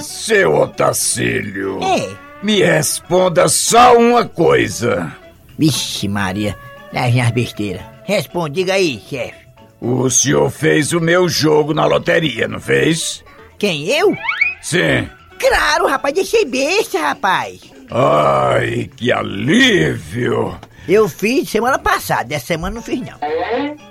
Seu 0.00 0.54
Otacílio, 0.56 1.78
É. 1.82 2.08
me 2.42 2.62
responda 2.62 3.48
só 3.48 3.96
uma 3.98 4.24
coisa. 4.24 5.14
Vixe, 5.58 6.08
Maria, 6.08 6.56
lá 6.92 7.02
vem 7.08 7.20
as 7.20 7.30
besteiras. 7.30 7.82
Responde, 8.04 8.54
diga 8.56 8.72
aí, 8.74 9.00
chefe. 9.08 9.42
O 9.80 10.08
senhor 10.08 10.50
fez 10.50 10.92
o 10.92 11.00
meu 11.00 11.28
jogo 11.28 11.74
na 11.74 11.84
loteria, 11.86 12.48
não 12.48 12.58
fez? 12.60 13.22
Quem, 13.58 13.86
eu? 13.88 14.16
Sim. 14.62 15.08
Claro, 15.38 15.86
rapaz, 15.86 16.14
deixei 16.14 16.44
besta, 16.44 16.98
rapaz. 17.00 17.60
Ai, 17.94 18.88
que 18.96 19.12
alívio! 19.12 20.58
Eu 20.88 21.08
fiz 21.08 21.50
semana 21.50 21.78
passada, 21.78 22.24
dessa 22.24 22.46
semana 22.46 22.74
não 22.74 22.82
fiz 22.82 23.00
não. 23.00 23.18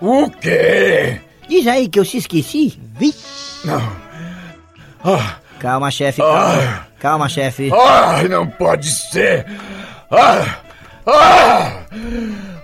O 0.02 0.30
quê? 0.30 1.22
Diz 1.48 1.68
aí 1.68 1.88
que 1.88 2.00
eu 2.00 2.06
se 2.06 2.18
esqueci. 2.18 2.80
Vixe. 2.98 3.66
Não. 3.66 3.82
Ah, 5.04 5.36
Calma, 5.60 5.92
chefe, 5.92 6.20
calma. 6.22 6.40
Ah. 6.40 6.86
Calma, 7.00 7.30
chefe. 7.30 7.70
ai, 7.72 8.28
não 8.28 8.48
pode 8.48 8.90
ser! 8.90 9.46
Ah, 10.10 10.58
ah, 11.06 11.72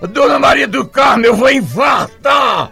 Dona 0.08 0.38
Maria 0.38 0.66
do 0.66 0.84
Carmo, 0.88 1.24
eu 1.24 1.36
vou 1.36 1.50
infartar! 1.50 2.70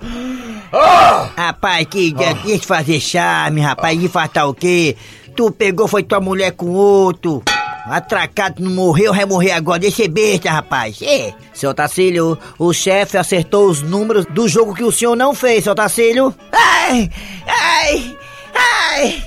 Ah, 0.73 1.31
Rapaz, 1.37 1.87
que 1.87 2.11
dia, 2.13 2.35
deixa 2.35 2.59
de 2.61 2.67
fazer 2.67 3.01
charme, 3.01 3.61
rapaz, 3.61 4.01
infartar 4.03 4.49
o 4.49 4.55
quê? 4.55 4.97
Tu 5.37 5.51
pegou, 5.53 5.87
foi 5.87 6.03
tua 6.03 6.21
mulher 6.21 6.53
com 6.53 6.67
outro. 6.71 7.43
Atracado, 7.89 8.63
não 8.63 8.73
morreu, 8.73 9.15
vai 9.15 9.25
morrer 9.25 9.53
agora, 9.53 9.79
deixa 9.79 9.99
ser 9.99 10.09
besta, 10.09 10.51
rapaz. 10.51 11.01
É. 11.03 11.33
Seu 11.53 11.73
Tacílio, 11.73 12.37
o 12.59 12.73
chefe 12.73 13.17
acertou 13.17 13.67
os 13.69 13.81
números 13.81 14.27
do 14.27 14.49
jogo 14.49 14.75
que 14.75 14.83
o 14.83 14.91
senhor 14.91 15.15
não 15.17 15.35
fez, 15.35 15.65
seu 15.65 15.75
Tacílio. 15.75 16.35
Ai, 16.53 17.09
ai, 17.47 18.17
ai, 18.55 19.23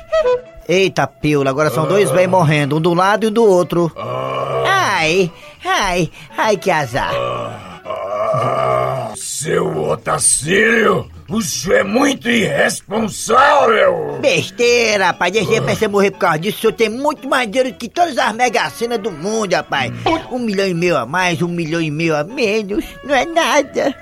Eita, 0.67 1.07
pila, 1.07 1.49
agora 1.49 1.69
são 1.71 1.87
dois 1.87 2.11
véi 2.11 2.27
morrendo, 2.27 2.77
um 2.77 2.81
do 2.81 2.93
lado 2.93 3.23
e 3.23 3.27
um 3.29 3.31
do 3.31 3.43
outro. 3.43 3.91
ai, 4.67 5.31
ai, 5.65 6.11
ai, 6.37 6.57
que 6.57 6.69
azar. 6.69 7.11
seu 9.15 9.89
Otacílio, 9.89 11.09
O 11.29 11.41
senhor 11.41 11.79
é 11.79 11.83
muito 11.83 12.27
irresponsável! 12.27 14.17
Besteira, 14.19 15.07
rapaz. 15.07 15.31
Deixa 15.31 15.61
pra 15.61 15.75
você 15.75 15.87
morrer 15.87 16.11
por 16.11 16.19
causa 16.19 16.39
disso. 16.39 16.57
O 16.57 16.61
senhor 16.61 16.73
tem 16.73 16.89
muito 16.89 17.29
mais 17.29 17.49
dinheiro 17.49 17.71
que 17.75 17.87
todas 17.87 18.17
as 18.17 18.33
mega 18.33 18.67
cenas 18.71 18.97
do 18.97 19.11
mundo, 19.11 19.53
rapaz. 19.53 19.91
Um 20.31 20.39
milhão 20.39 20.67
e 20.67 20.73
meio 20.73 20.97
a 20.97 21.05
mais, 21.05 21.41
um 21.41 21.47
milhão 21.47 21.81
e 21.81 21.91
meio 21.91 22.15
a 22.15 22.23
menos. 22.23 22.83
Não 23.03 23.13
é 23.13 23.25
nada. 23.25 23.95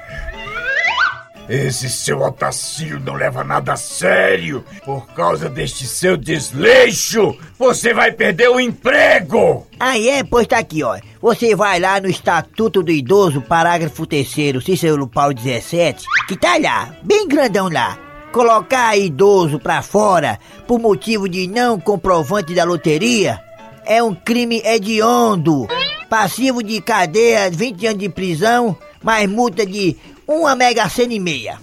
Esse 1.49 1.89
seu 1.89 2.21
Otacílio 2.21 2.99
não 2.99 3.13
leva 3.13 3.43
nada 3.43 3.73
a 3.73 3.77
sério. 3.77 4.63
Por 4.83 5.07
causa 5.13 5.49
deste 5.49 5.87
seu 5.87 6.17
desleixo, 6.17 7.35
você 7.57 7.93
vai 7.93 8.11
perder 8.11 8.49
o 8.49 8.59
emprego! 8.59 9.65
Aí 9.79 10.09
é, 10.09 10.23
pois 10.23 10.45
tá 10.45 10.57
aqui, 10.57 10.83
ó. 10.83 10.99
Você 11.21 11.55
vai 11.55 11.79
lá 11.79 12.01
no 12.01 12.09
Estatuto 12.09 12.83
do 12.83 12.91
Idoso, 12.91 13.41
parágrafo 13.41 14.05
3 14.05 14.27
Cícero 14.63 15.07
Paulo 15.07 15.33
17, 15.33 16.05
que 16.27 16.35
tá 16.35 16.57
lá, 16.57 16.93
bem 17.03 17.27
grandão 17.27 17.69
lá. 17.69 17.97
Colocar 18.31 18.95
idoso 18.97 19.57
pra 19.57 19.81
fora 19.81 20.37
por 20.67 20.79
motivo 20.79 21.29
de 21.29 21.47
não 21.47 21.79
comprovante 21.79 22.53
da 22.53 22.65
loteria 22.65 23.41
é 23.85 24.03
um 24.03 24.13
crime 24.13 24.61
hediondo. 24.65 25.65
Passivo 26.09 26.61
de 26.61 26.81
cadeia, 26.81 27.49
20 27.49 27.87
anos 27.87 27.99
de 27.99 28.09
prisão, 28.09 28.77
mais 29.01 29.29
multa 29.29 29.65
de 29.65 29.95
uma 30.27 30.55
mega 30.55 30.87
cena 30.89 31.13
e 31.13 31.19
meia. 31.19 31.57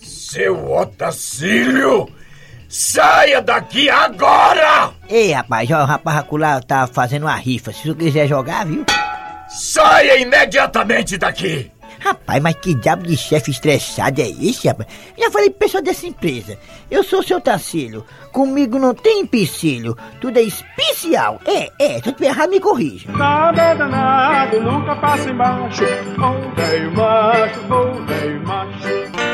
Seu 0.00 0.70
Otacílio! 0.70 2.08
Saia 2.68 3.42
daqui 3.42 3.90
agora! 3.90 4.92
Ei, 5.08 5.32
rapaz, 5.32 5.68
ó, 5.72 5.82
o 5.82 5.86
rapaz 5.86 6.18
acolá 6.18 6.60
tá 6.60 6.86
fazendo 6.86 7.24
uma 7.24 7.34
rifa. 7.34 7.72
Se 7.72 7.88
você 7.88 7.94
quiser 7.94 8.28
jogar, 8.28 8.64
viu? 8.64 8.84
Saia 9.48 10.18
imediatamente 10.18 11.18
daqui! 11.18 11.70
Rapaz, 12.00 12.42
mas 12.42 12.54
que 12.56 12.74
diabo 12.74 13.02
de 13.06 13.16
chefe 13.16 13.50
estressado 13.50 14.20
é 14.20 14.28
esse, 14.28 14.66
rapaz? 14.66 14.88
Já 15.18 15.30
falei 15.30 15.50
pro 15.50 15.58
pessoal 15.60 15.82
dessa 15.82 16.06
empresa. 16.06 16.58
Eu 16.90 17.04
sou 17.04 17.22
seu 17.22 17.40
Tacílio. 17.40 18.04
Comigo 18.32 18.78
não 18.78 18.94
tem 18.94 19.20
empecilho. 19.20 19.96
Tudo 20.20 20.38
é 20.38 20.42
especial. 20.42 21.40
É, 21.44 21.70
é. 21.78 22.00
Se 22.00 22.08
eu 22.08 22.12
tiver 22.14 22.28
errado, 22.28 22.50
me 22.50 22.58
corrija. 22.58 23.12
Nada 23.12 23.74
danado, 23.74 24.60
nunca 24.60 24.96
passa 24.96 25.30
embaixo. 25.30 25.84
Bom 26.16 26.54
velho 26.56 26.92
macho, 26.92 27.60
bom 27.68 28.06
velho 28.06 28.46
macho. 28.46 29.30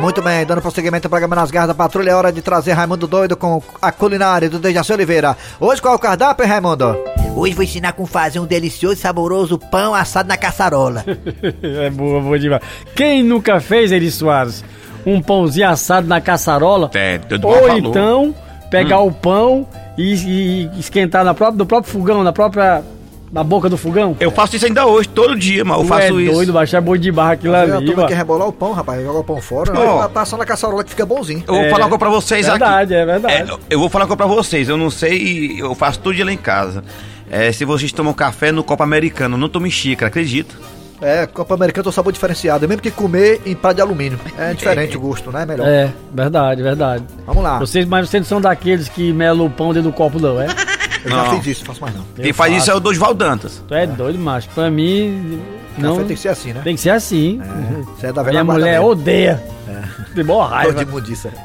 Muito 0.00 0.22
bem, 0.22 0.46
dando 0.46 0.62
prosseguimento 0.62 1.06
ao 1.06 1.10
programa 1.10 1.34
Nas 1.34 1.50
Garras 1.50 1.68
da 1.68 1.74
Patrulha, 1.74 2.10
é 2.10 2.14
hora 2.14 2.30
de 2.30 2.40
trazer 2.40 2.72
Raimundo 2.72 3.08
Doido 3.08 3.36
com 3.36 3.60
a 3.82 3.90
culinária 3.90 4.48
do 4.48 4.60
Dejaci 4.60 4.92
Oliveira. 4.92 5.36
Hoje 5.58 5.82
qual 5.82 5.94
é 5.94 5.96
o 5.96 6.00
cardápio, 6.00 6.44
hein, 6.44 6.50
Raimundo? 6.50 7.17
Hoje 7.38 7.54
vou 7.54 7.62
ensinar 7.62 7.92
como 7.92 8.06
fazer 8.08 8.40
um 8.40 8.46
delicioso 8.46 8.94
e 8.94 8.98
saboroso 8.98 9.58
pão 9.58 9.94
assado 9.94 10.28
na 10.28 10.36
caçarola. 10.36 11.04
é 11.62 11.88
boa, 11.88 12.20
boa 12.20 12.38
demais. 12.38 12.62
Quem 12.96 13.22
nunca 13.22 13.60
fez, 13.60 13.92
Eri 13.92 14.10
Soares, 14.10 14.64
um 15.06 15.22
pãozinho 15.22 15.68
assado 15.68 16.08
na 16.08 16.20
caçarola? 16.20 16.90
É, 16.94 17.18
tudo 17.18 17.46
Ou 17.46 17.54
falou. 17.54 17.78
então, 17.78 18.34
pegar 18.70 19.00
o 19.00 19.12
pão 19.12 19.66
e, 19.96 20.14
e 20.14 20.80
esquentar 20.80 21.24
na 21.24 21.32
própria, 21.32 21.58
no 21.58 21.66
próprio 21.66 21.92
fogão, 21.92 22.24
na 22.24 22.32
própria... 22.32 22.82
Na 23.30 23.44
boca 23.44 23.68
do 23.68 23.76
fogão? 23.76 24.16
Eu 24.18 24.30
faço 24.30 24.56
isso 24.56 24.64
ainda 24.64 24.86
hoje, 24.86 25.06
todo 25.06 25.36
dia, 25.36 25.62
mas 25.62 25.76
eu 25.76 25.84
Tu 25.84 25.88
faço 25.88 26.02
é 26.02 26.10
isso. 26.22 26.32
doido, 26.32 26.50
baixar 26.50 26.80
boi 26.80 26.98
de 26.98 27.12
barra 27.12 27.32
aquilo 27.32 27.54
A 27.54 27.60
ali, 27.60 27.94
ó. 27.94 28.06
quer 28.06 28.16
rebolar 28.16 28.48
o 28.48 28.52
pão, 28.54 28.72
rapaz. 28.72 29.04
Joga 29.04 29.18
o 29.18 29.24
pão 29.24 29.38
fora. 29.38 29.78
Ó. 29.78 29.98
Vai 29.98 30.08
passar 30.08 30.38
na 30.38 30.46
caçarola 30.46 30.82
que 30.82 30.88
fica 30.88 31.04
bonzinho. 31.04 31.44
Eu 31.46 31.54
vou 31.54 31.64
falar 31.68 31.84
uma 31.84 31.88
coisa 31.90 31.98
pra 31.98 32.08
vocês 32.08 32.46
verdade, 32.46 32.94
aqui. 32.94 33.02
É 33.02 33.04
verdade, 33.04 33.52
É, 33.52 33.56
eu 33.68 33.78
vou 33.78 33.90
falar 33.90 34.06
uma 34.06 34.16
coisa 34.16 34.16
pra 34.16 34.34
vocês. 34.34 34.66
Eu 34.70 34.78
não 34.78 34.88
sei, 34.88 35.60
eu 35.60 35.74
faço 35.74 36.00
tudo 36.00 36.16
de 36.16 36.24
lá 36.24 36.32
em 36.32 36.38
casa. 36.38 36.82
É, 37.30 37.52
se 37.52 37.64
vocês 37.64 37.92
tomam 37.92 38.12
café 38.12 38.50
no 38.52 38.62
copo 38.64 38.82
americano, 38.82 39.36
não 39.36 39.48
tomem 39.48 39.70
xícara, 39.70 40.08
acredito. 40.08 40.56
É, 41.00 41.26
Copa 41.26 41.54
Americana 41.54 41.84
tem 41.84 41.90
um 41.90 41.92
sabor 41.92 42.12
diferenciado. 42.12 42.66
Mesmo 42.66 42.82
que 42.82 42.90
comer 42.90 43.40
em 43.46 43.54
prato 43.54 43.76
de 43.76 43.82
alumínio. 43.82 44.18
É 44.36 44.52
diferente 44.54 44.96
o 44.96 45.00
gosto, 45.00 45.30
né? 45.30 45.46
Melhor. 45.46 45.64
É, 45.68 45.92
verdade, 46.12 46.60
verdade. 46.60 47.04
Vamos 47.24 47.42
lá. 47.42 47.58
Vocês, 47.60 47.86
mas 47.86 48.08
vocês 48.08 48.20
não 48.22 48.28
são 48.28 48.40
daqueles 48.40 48.88
que 48.88 49.12
melam 49.12 49.46
o 49.46 49.50
pão 49.50 49.72
dentro 49.72 49.90
do 49.90 49.94
copo, 49.94 50.18
não, 50.18 50.40
é? 50.40 50.46
Eu 51.04 51.10
já 51.12 51.16
Não. 51.24 51.40
fiz 51.40 51.56
isso, 51.58 51.64
faço 51.64 51.80
mais 51.80 51.94
não. 51.94 52.02
Quem 52.16 52.26
Eu 52.26 52.34
faz 52.34 52.52
isso 52.52 52.62
é 52.62 52.66
faço. 52.66 52.76
o 52.78 52.80
Dorival 52.80 53.14
Dantas. 53.14 53.62
Tu 53.68 53.72
é 53.72 53.86
doido, 53.86 54.18
macho. 54.18 54.48
Pra 54.52 54.68
mim, 54.68 55.40
não. 55.78 55.92
Café 55.94 56.06
tem 56.08 56.16
que 56.16 56.22
ser 56.22 56.28
assim, 56.30 56.52
né? 56.52 56.60
Tem 56.64 56.74
que 56.74 56.80
ser 56.80 56.90
assim. 56.90 57.40
Você 57.96 58.08
é 58.08 58.12
da 58.12 58.20
velha 58.24 58.42
Minha 58.42 58.52
mulher 58.52 58.72
mesmo. 58.80 58.86
odeia. 58.88 59.40
Tem 60.12 60.24
boa 60.24 60.48
raiva. 60.48 60.84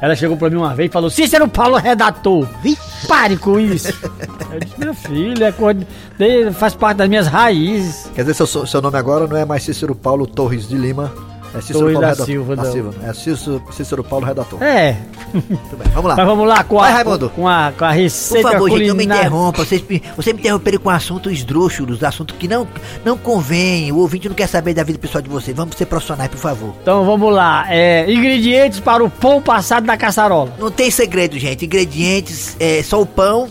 Ela 0.02 0.16
chegou 0.16 0.36
pra 0.38 0.50
mim 0.50 0.56
uma 0.56 0.74
vez 0.74 0.90
e 0.90 0.92
falou: 0.92 1.08
Cícero 1.12 1.48
Paulo 1.48 1.78
redator. 1.78 2.48
Vi, 2.64 2.76
pare 3.08 3.38
com 3.38 3.60
isso. 3.60 3.94
Minha 4.78 4.94
filha, 4.94 5.46
é 5.46 5.52
coisa 5.52 5.86
de- 6.18 6.52
faz 6.54 6.74
parte 6.76 6.98
das 6.98 7.10
minhas 7.10 7.28
raízes. 7.28 8.10
Quer 8.16 8.22
dizer, 8.24 8.34
seu, 8.46 8.66
seu 8.68 8.82
nome 8.82 8.98
agora 8.98 9.28
não 9.28 9.38
é 9.38 9.46
mais 9.46 9.64
Cícero 9.64 9.96
Paulo 9.96 10.26
Torres 10.28 10.68
de 10.68 10.76
Lima. 10.76 11.12
É 11.56 11.62
Cícero 11.62 11.80
Torres 11.80 11.94
Paulo 11.94 12.02
da 12.02 12.08
Redator. 12.08 12.26
Silva, 12.26 12.56
da 12.56 12.64
não. 12.64 12.72
Silva. 12.72 12.94
É 13.04 13.14
Cícero, 13.14 13.64
Cícero 13.72 14.04
Paulo 14.04 14.26
Redator. 14.26 14.64
É. 14.64 14.98
Muito 15.34 15.76
bem, 15.78 15.88
vamos 15.94 16.10
lá. 16.10 16.16
Mas 16.18 16.26
vamos 16.26 16.48
lá 16.48 16.64
com 16.64 16.80
a, 16.80 16.82
Vai, 16.84 16.92
Raimundo. 16.94 17.30
com 17.30 17.48
a, 17.48 17.72
com 17.78 17.86
a 17.86 17.90
Por 17.90 17.96
receita 17.96 18.52
favor, 18.52 18.70
gente, 18.70 18.80
não 18.88 18.96
me 18.96 19.04
culinária. 19.04 19.22
interrompa. 19.22 19.64
Vocês, 19.66 19.84
me- 19.88 20.02
você 20.16 20.34
me 20.34 20.40
interromperam 20.40 20.80
com 20.80 20.90
assuntos 20.90 21.32
esdrúxulos, 21.32 22.04
assuntos 22.04 22.36
que 22.38 22.48
não, 22.48 22.68
não 23.06 23.18
convém. 23.18 23.92
O 23.92 23.98
ouvinte 23.98 24.28
não 24.28 24.36
quer 24.36 24.48
saber 24.48 24.74
da 24.74 24.84
vida 24.84 24.98
pessoal 24.98 25.22
de 25.22 25.30
vocês. 25.30 25.56
Vamos 25.56 25.76
ser 25.76 25.86
profissionais, 25.86 26.30
por 26.30 26.38
favor. 26.38 26.74
Então 26.82 27.06
vamos 27.06 27.32
lá. 27.34 27.66
É, 27.70 28.12
ingredientes 28.12 28.80
para 28.80 29.04
o 29.04 29.10
pão 29.10 29.42
passado 29.42 29.86
na 29.86 29.96
caçarola. 29.98 30.52
Não 30.60 30.72
tem 30.72 30.90
segredo, 30.90 31.38
gente. 31.38 31.66
Ingredientes, 31.66 32.56
é 32.60 32.82
só 32.84 33.02
o 33.02 33.06
pão 33.06 33.48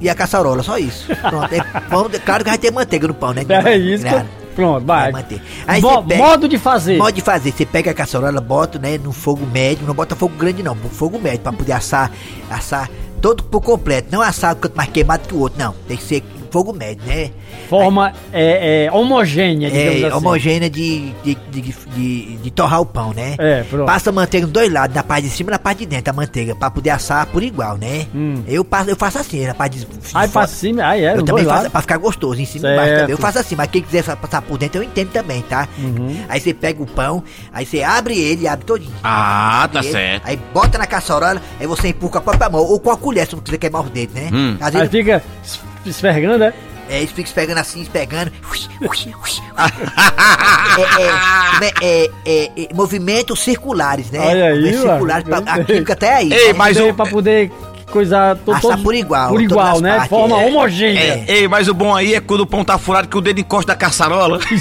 e 0.00 0.08
a 0.08 0.14
caçarola, 0.14 0.62
só 0.62 0.78
isso. 0.78 1.06
Pronto, 1.16 1.52
é 1.52 1.60
pão, 1.88 2.08
claro 2.24 2.44
que 2.44 2.50
vai 2.50 2.58
ter 2.58 2.70
manteiga 2.70 3.06
no 3.08 3.14
pão, 3.14 3.32
né? 3.34 3.44
É 3.66 3.76
isso. 3.76 4.02
que 4.04 4.08
eu- 4.08 4.12
Claro. 4.12 4.39
Pronto, 4.60 4.86
vai. 4.86 5.10
Vai 5.12 5.22
manter. 5.22 5.42
Aí 5.66 5.80
Mo- 5.80 6.02
pega- 6.04 6.22
Modo 6.22 6.48
de 6.48 6.58
fazer. 6.58 6.96
Modo 6.98 7.12
de 7.12 7.20
fazer, 7.20 7.52
você 7.52 7.64
pega 7.66 7.90
a 7.90 7.94
caçarola, 7.94 8.40
bota, 8.40 8.78
né, 8.78 8.98
no 8.98 9.12
fogo 9.12 9.46
médio, 9.46 9.86
não 9.86 9.94
bota 9.94 10.14
fogo 10.14 10.34
grande 10.36 10.62
não, 10.62 10.74
fogo 10.76 11.18
médio, 11.18 11.40
pra 11.40 11.52
poder 11.52 11.72
assar, 11.72 12.10
assar 12.50 12.90
todo 13.20 13.42
por 13.44 13.60
completo, 13.60 14.08
não 14.10 14.20
assar 14.22 14.54
quanto 14.54 14.74
mais 14.76 14.90
queimado 14.90 15.26
que 15.28 15.34
o 15.34 15.38
outro, 15.40 15.58
não, 15.58 15.74
tem 15.88 15.96
que 15.96 16.02
ser 16.02 16.22
fogo 16.50 16.72
médio, 16.72 17.02
né? 17.06 17.30
Forma 17.68 18.12
é, 18.32 18.86
é, 18.86 18.92
homogênea, 18.92 19.70
digamos 19.70 20.02
É, 20.02 20.06
assim. 20.06 20.16
homogênea 20.16 20.70
de, 20.70 21.12
de, 21.22 21.34
de, 21.50 21.60
de, 21.62 22.36
de 22.38 22.50
torrar 22.50 22.80
o 22.80 22.86
pão, 22.86 23.12
né? 23.12 23.34
É, 23.38 23.62
pronto. 23.62 23.86
Passa 23.86 24.10
a 24.10 24.12
manteiga 24.12 24.46
dos 24.46 24.52
dois 24.52 24.72
lados, 24.72 24.94
na 24.94 25.02
parte 25.02 25.24
de 25.28 25.30
cima 25.30 25.50
e 25.50 25.52
na 25.52 25.58
parte 25.58 25.78
de 25.80 25.86
dentro, 25.86 26.10
a 26.10 26.12
manteiga, 26.14 26.54
pra 26.54 26.70
poder 26.70 26.90
assar 26.90 27.26
por 27.26 27.42
igual, 27.42 27.76
né? 27.76 28.06
Hum. 28.14 28.42
Eu, 28.46 28.64
passo, 28.64 28.90
eu 28.90 28.96
faço 28.96 29.18
assim, 29.18 29.46
na 29.46 29.54
parte 29.54 29.78
de, 29.78 29.84
de 29.86 29.98
Aí 30.14 30.28
pra 30.28 30.46
cima, 30.46 30.84
aí 30.84 31.04
é, 31.04 31.16
Eu 31.16 31.22
também 31.22 31.44
faço 31.44 31.56
lados. 31.56 31.72
pra 31.72 31.80
ficar 31.82 31.96
gostoso, 31.98 32.40
em 32.40 32.44
cima 32.44 32.68
e 32.68 32.72
embaixo 32.72 32.88
Certo. 32.90 33.00
também. 33.02 33.12
Eu 33.14 33.18
faço 33.18 33.38
assim, 33.38 33.54
mas 33.56 33.70
quem 33.70 33.82
quiser 33.82 34.04
passar 34.16 34.42
por 34.42 34.58
dentro, 34.58 34.78
eu 34.80 34.84
entendo 34.84 35.10
também, 35.10 35.42
tá? 35.42 35.68
Uhum. 35.78 36.16
Aí 36.28 36.40
você 36.40 36.52
pega 36.52 36.82
o 36.82 36.86
pão, 36.86 37.22
aí 37.52 37.64
você 37.64 37.82
abre 37.82 38.18
ele, 38.18 38.48
abre 38.48 38.64
todinho. 38.64 38.92
Ah, 39.04 39.68
tá 39.72 39.80
ele, 39.80 39.90
certo. 39.92 40.26
Aí 40.26 40.38
bota 40.52 40.78
na 40.78 40.86
caçarola, 40.86 41.40
aí 41.58 41.66
você 41.66 41.88
empurra 41.88 42.12
com 42.12 42.18
a 42.18 42.22
própria 42.22 42.48
mão, 42.48 42.62
ou 42.62 42.80
com 42.80 42.90
a 42.90 42.96
colher, 42.96 43.26
se 43.26 43.34
não 43.34 43.42
quiser 43.42 43.58
queimar 43.58 43.82
os 43.82 43.90
dedos, 43.90 44.14
né? 44.14 44.28
Hum. 44.32 44.56
Às 44.60 44.74
Aí 44.74 44.82
vezes, 44.82 44.90
fica 44.90 45.22
es- 45.44 45.60
esfregando, 45.86 46.38
né? 46.38 46.52
é, 46.88 46.98
eles 46.98 47.12
ficam 47.12 47.32
pegando 47.32 47.58
assim, 47.58 47.84
pegando. 47.84 48.32
é, 50.78 50.82
é, 51.02 51.70
é, 51.82 52.10
é, 52.24 52.50
é, 52.64 52.74
movimentos 52.74 53.40
circulares, 53.40 54.10
né? 54.10 54.18
Olha 54.18 54.46
aí, 54.46 54.54
Movimentos 54.56 54.80
circulares, 54.82 55.24
pra, 55.24 55.40
Gostei. 55.40 55.62
a 55.62 55.64
química 55.64 55.92
até 55.92 56.14
aí. 56.16 56.32
Ei, 56.32 56.46
né? 56.48 56.52
mas 56.54 56.76
o- 56.78 56.94
pra 56.94 57.06
poder 57.06 57.52
coisar 57.90 58.36
to, 58.36 58.50
Assar 58.52 58.60
todos- 58.62 58.82
por 58.82 58.94
igual, 58.94 59.30
Por 59.30 59.42
igual, 59.42 59.80
né? 59.80 59.90
partes, 59.92 60.08
Forma 60.08 60.40
é. 60.40 60.46
homogênea. 60.46 61.24
Ei, 61.28 61.46
mas 61.48 61.68
o 61.68 61.74
bom 61.74 61.94
aí 61.94 62.14
é 62.14 62.20
quando 62.20 62.40
o 62.40 62.46
pão 62.46 62.64
tá 62.64 62.78
furado 62.78 63.08
que 63.08 63.16
o 63.16 63.20
dedo 63.20 63.40
encosta 63.40 63.72
na 63.72 63.76
caçarola. 63.76 64.38
Por 64.38 64.52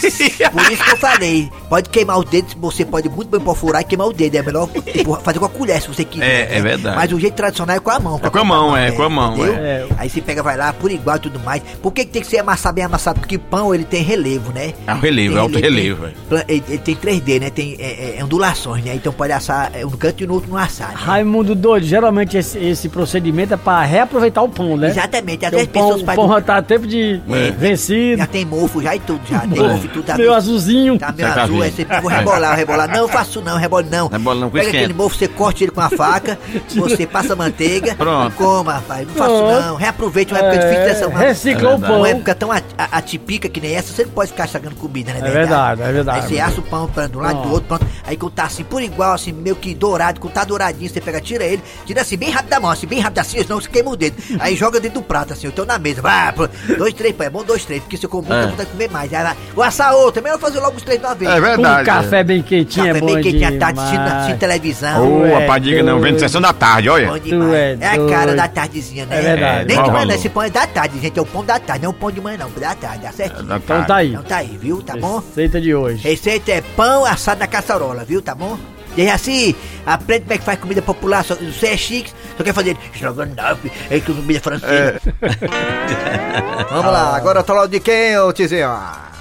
isso 0.72 0.84
que 0.84 0.92
eu 0.92 0.98
falei, 0.98 1.50
pode 1.70 1.90
queimar 1.90 2.18
o 2.20 2.24
dedo, 2.24 2.48
você 2.58 2.84
pode 2.86 3.10
muito 3.10 3.30
bem 3.30 3.40
perfurar 3.40 3.82
e 3.82 3.86
queimar 3.86 4.08
o 4.08 4.14
dedo. 4.14 4.36
É 4.38 4.42
melhor 4.42 4.68
tipo, 4.70 5.16
fazer 5.22 5.40
com 5.40 5.46
a 5.46 5.50
colher 5.50 5.82
se 5.82 5.88
você 5.88 6.04
quiser. 6.06 6.26
É, 6.26 6.50
né? 6.50 6.58
é 6.58 6.62
verdade. 6.62 6.96
Mas 6.96 7.12
o 7.12 7.20
jeito 7.20 7.34
tradicional 7.36 7.76
é 7.76 7.80
com 7.80 7.90
a 7.92 8.00
mão. 8.00 8.20
É 8.24 8.30
com 8.30 8.40
a 8.40 8.44
mão, 8.44 8.76
é, 8.78 8.92
com 8.92 9.04
a 9.04 9.10
mão, 9.10 9.34
entendeu? 9.36 9.54
é. 9.56 9.86
Aí 9.98 10.10
você 10.10 10.22
pega, 10.22 10.42
vai 10.44 10.58
lá, 10.58 10.74
por 10.74 10.92
igual 10.92 11.18
e 11.18 11.20
tudo 11.20 11.40
mais. 11.40 11.62
Por 11.82 11.92
que, 11.92 12.06
que 12.06 12.12
tem 12.12 12.22
que 12.22 12.28
ser 12.28 12.40
amassado 12.40 12.76
bem 12.76 12.84
amassado? 12.86 13.20
Porque 13.20 13.38
pão 13.38 13.74
ele 13.74 13.84
tem 13.86 14.02
relevo, 14.04 14.52
né? 14.52 14.74
É 14.88 14.94
um 14.94 15.00
relevo, 15.00 15.30
Tem 15.34 15.38
é 15.38 15.42
alto 15.42 15.60
relevo, 15.60 16.06
tem- 16.06 16.14
pla- 16.30 16.46
Ele, 16.48 16.64
ele 16.70 16.78
tem 16.80 16.96
3D, 16.96 17.40
né? 17.40 17.50
Tem 17.50 17.76
é, 17.80 18.18
é, 18.20 18.24
ondulações, 18.24 18.84
né? 18.84 18.96
Então 18.96 19.12
pode 19.14 19.32
assar 19.34 19.72
é, 19.74 19.86
um 19.86 19.90
canto 19.92 20.24
e 20.24 20.28
no 20.28 20.34
outro 20.36 20.50
não 20.50 20.58
assar. 20.58 20.90
Né? 20.90 20.96
Raimundo 20.96 21.56
doido, 21.56 21.86
geralmente 21.86 22.38
esse, 22.38 22.58
esse 22.58 22.90
procedimento 23.20 23.54
é 23.54 23.58
pra 23.58 23.82
reaproveitar 23.84 24.42
o 24.42 24.50
pão, 24.50 24.78
né? 24.78 24.90
Exatamente. 24.90 25.46
Às 25.46 25.52
Porque 25.52 25.56
vezes 25.58 25.70
o 25.70 25.74
pão, 25.74 25.82
pessoas 25.84 26.02
o 26.02 26.06
fazem. 26.06 26.22
pão 26.26 26.34
já 26.36 26.42
tá 26.42 26.62
tempo 26.62 26.88
de 26.88 27.22
É. 27.30 27.52
vencido, 27.52 28.18
Já 28.18 28.26
tem 28.28 28.46
mofo 28.46 28.82
já 28.82 28.96
e 28.96 29.00
tudo, 29.00 29.22
já. 29.30 29.40
Tem 29.40 29.50
Mofo. 29.50 29.86
e 29.86 29.90
tudo. 29.90 30.04
Tá 30.06 30.16
meio 30.18 30.30
vendo? 30.30 30.38
azulzinho. 30.38 30.98
Tá 31.00 31.12
meio 31.12 31.34
Tá 31.34 31.44
azul, 31.44 31.62
aí 31.62 31.72
você 31.72 31.86
vou 32.02 32.10
rebolar, 32.10 32.56
rebolar. 32.56 32.90
Não, 32.90 33.08
faço 33.08 33.42
não, 33.42 33.58
rebole 33.58 33.88
não. 33.90 34.08
Rebola 34.08 34.40
não, 34.40 34.50
com 34.50 34.58
Pega 34.58 34.70
aquele 34.70 34.94
mofo, 34.94 35.18
você 35.18 35.28
corta 35.28 35.64
ele 35.64 35.72
com 35.72 35.82
a 35.82 35.90
faca, 35.90 36.38
você 36.70 37.06
passa 37.06 37.36
manteiga, 37.36 37.96
Pronto. 37.96 38.36
coma, 38.36 38.74
rapaz. 38.74 39.08
Não 39.08 39.14
faço 39.16 39.30
Pronto. 39.38 39.62
não. 39.62 39.76
Reaproveite 39.76 40.34
uma 40.34 40.40
época 40.40 40.58
difícil 40.60 40.86
dessa. 40.86 41.08
Uma, 41.08 41.20
reciclou 41.20 41.72
É 41.74 41.76
o 41.76 41.80
pão. 41.80 41.98
uma 41.98 42.10
época 42.10 42.36
tão 42.36 42.50
atípica 42.78 43.50
que 43.50 43.60
nem 43.60 43.76
essa, 43.76 43.94
você 43.94 44.04
não 44.04 44.12
pode 44.12 44.32
ficar 44.32 44.46
estragando 44.46 44.76
comida, 44.76 45.14
né? 45.14 45.20
É 45.24 45.32
verdade, 45.32 45.82
é 45.82 45.92
verdade. 45.92 46.20
Aí 46.22 46.28
você 46.30 46.40
assa 46.40 46.60
o 46.60 46.64
pão 46.64 46.88
pra 46.88 47.08
de 47.08 47.18
um 47.18 47.22
lado 47.22 47.40
e 47.40 47.44
do 47.44 47.52
outro, 47.52 47.68
pronto. 47.68 47.86
Aí 48.10 48.18
quando 48.18 48.32
tá 48.34 48.46
assim, 48.46 48.64
por 48.64 48.82
igual, 48.82 49.14
assim, 49.14 49.32
meio 49.32 49.56
que 49.56 49.72
dourado, 49.76 50.20
quando 50.20 50.34
tá 50.34 50.44
douradinho, 50.44 50.90
você 50.90 51.00
pega, 51.00 51.22
tira 51.22 51.44
ele, 51.44 51.62
tira 51.86 52.02
assim, 52.02 52.18
bem 52.18 52.32
rápido 52.32 52.50
da 52.50 52.60
mão, 52.60 52.72
assim, 52.72 52.88
bem 52.88 53.00
rápido 53.00 53.20
assim, 53.20 53.38
senão 53.44 53.62
você 53.62 53.70
queima 53.70 53.92
o 53.92 53.96
dedo. 53.96 54.16
Aí 54.40 54.56
joga 54.56 54.80
dentro 54.80 55.00
do 55.00 55.06
prato, 55.06 55.34
assim, 55.34 55.46
eu 55.46 55.52
tô 55.52 55.64
na 55.64 55.78
mesa, 55.78 56.02
vai, 56.02 56.34
pô, 56.34 56.50
dois, 56.76 56.92
três, 56.96 57.16
pô, 57.16 57.22
é 57.22 57.30
bom 57.30 57.44
dois, 57.44 57.64
três, 57.66 57.84
porque 57.84 57.98
se 57.98 58.06
eu 58.08 58.10
comer, 58.10 58.34
É. 58.34 58.44
eu 58.46 58.50
vou 58.56 58.66
comer 58.66 58.90
mais. 58.90 59.14
Aí 59.14 59.24
vai, 59.56 59.94
o 59.94 59.98
outro, 59.98 60.14
também 60.14 60.32
eu 60.32 60.40
vou 60.40 60.50
fazer 60.50 60.60
logo 60.60 60.76
os 60.78 60.82
três 60.82 61.00
de 61.00 61.06
uma 61.06 61.14
vez. 61.14 61.30
É 61.30 61.40
verdade. 61.40 61.82
Um 61.82 61.86
café 61.86 62.24
bem 62.24 62.42
quentinho 62.42 62.88
Café 62.88 62.98
é 62.98 63.00
bom 63.00 63.06
bem 63.14 63.22
quentinho 63.22 63.48
à 63.48 63.60
tarde, 63.60 63.80
assistindo, 63.80 64.40
televisão. 64.40 65.22
Ô, 65.22 65.26
é 65.28 65.40
rapaz, 65.42 65.64
diga 65.64 65.84
não, 65.84 66.00
vendo 66.00 66.20
sessão 66.20 66.42
da 66.42 66.52
tarde, 66.52 66.90
olha. 66.90 67.12
Bom 67.12 67.20
demais. 67.20 67.54
é 67.54 67.78
É, 67.82 67.88
a 67.90 68.10
cara 68.10 68.36
da 68.36 68.48
tardezinha, 68.48 69.06
né? 69.06 69.20
É 69.20 69.22
verdade. 69.22 69.66
Nem 69.68 69.84
de 69.84 69.92
manhã, 69.92 70.16
esse 70.16 70.30
pão 70.30 70.42
é 70.42 70.50
da 70.50 70.66
tarde, 70.66 71.00
gente. 71.00 71.20
É 71.20 71.22
o 71.22 71.26
pão 71.28 71.46
da 71.46 71.60
tarde, 71.60 71.84
não 71.84 71.92
é 71.92 71.94
o 71.94 71.96
pão 71.96 72.12
de 72.12 72.20
manhã, 72.20 72.38
não. 72.40 72.50
Da 72.60 72.74
tarde, 72.74 73.04
tá 73.04 73.12
certo? 73.12 73.44
Da 73.44 73.58
Então 73.58 73.84
tá 73.86 73.96
aí. 73.98 74.10
Então 74.10 74.24
tá 74.24 74.38
aí, 74.38 74.58
viu? 74.60 74.82
Tá 74.82 74.98
bom? 74.98 75.20
Receita 75.20 75.62
de 75.62 75.76
hoje. 75.76 76.02
Receita 76.04 76.52
é 76.52 76.62
pão 76.76 77.06
assado 77.06 77.40
na 77.40 77.48
caçarola, 77.48 77.99
viu? 78.04 78.22
Tá 78.22 78.36
bom? 78.36 78.58
E 78.98 79.02
aí 79.02 79.10
assim, 79.10 79.56
aprende 79.86 80.22
como 80.22 80.34
é 80.34 80.38
que 80.38 80.44
faz 80.44 80.60
comida 80.60 80.82
popular. 80.82 81.24
Só, 81.24 81.36
você 81.36 81.68
é 81.68 81.78
chique, 81.78 82.12
só 82.38 82.44
quer 82.44 82.54
fazer 82.54 82.78
estrogonofe, 82.94 83.72
é 83.90 84.00
que 84.00 84.14
comida 84.14 84.40
francesa. 84.40 85.00
Vamos 86.72 86.92
lá, 86.92 87.16
agora 87.16 87.44
tá 87.44 87.54
lá 87.54 87.68
de 87.68 87.80
quem, 87.80 88.18
ô 88.18 88.34
Tizinho? 88.34 88.70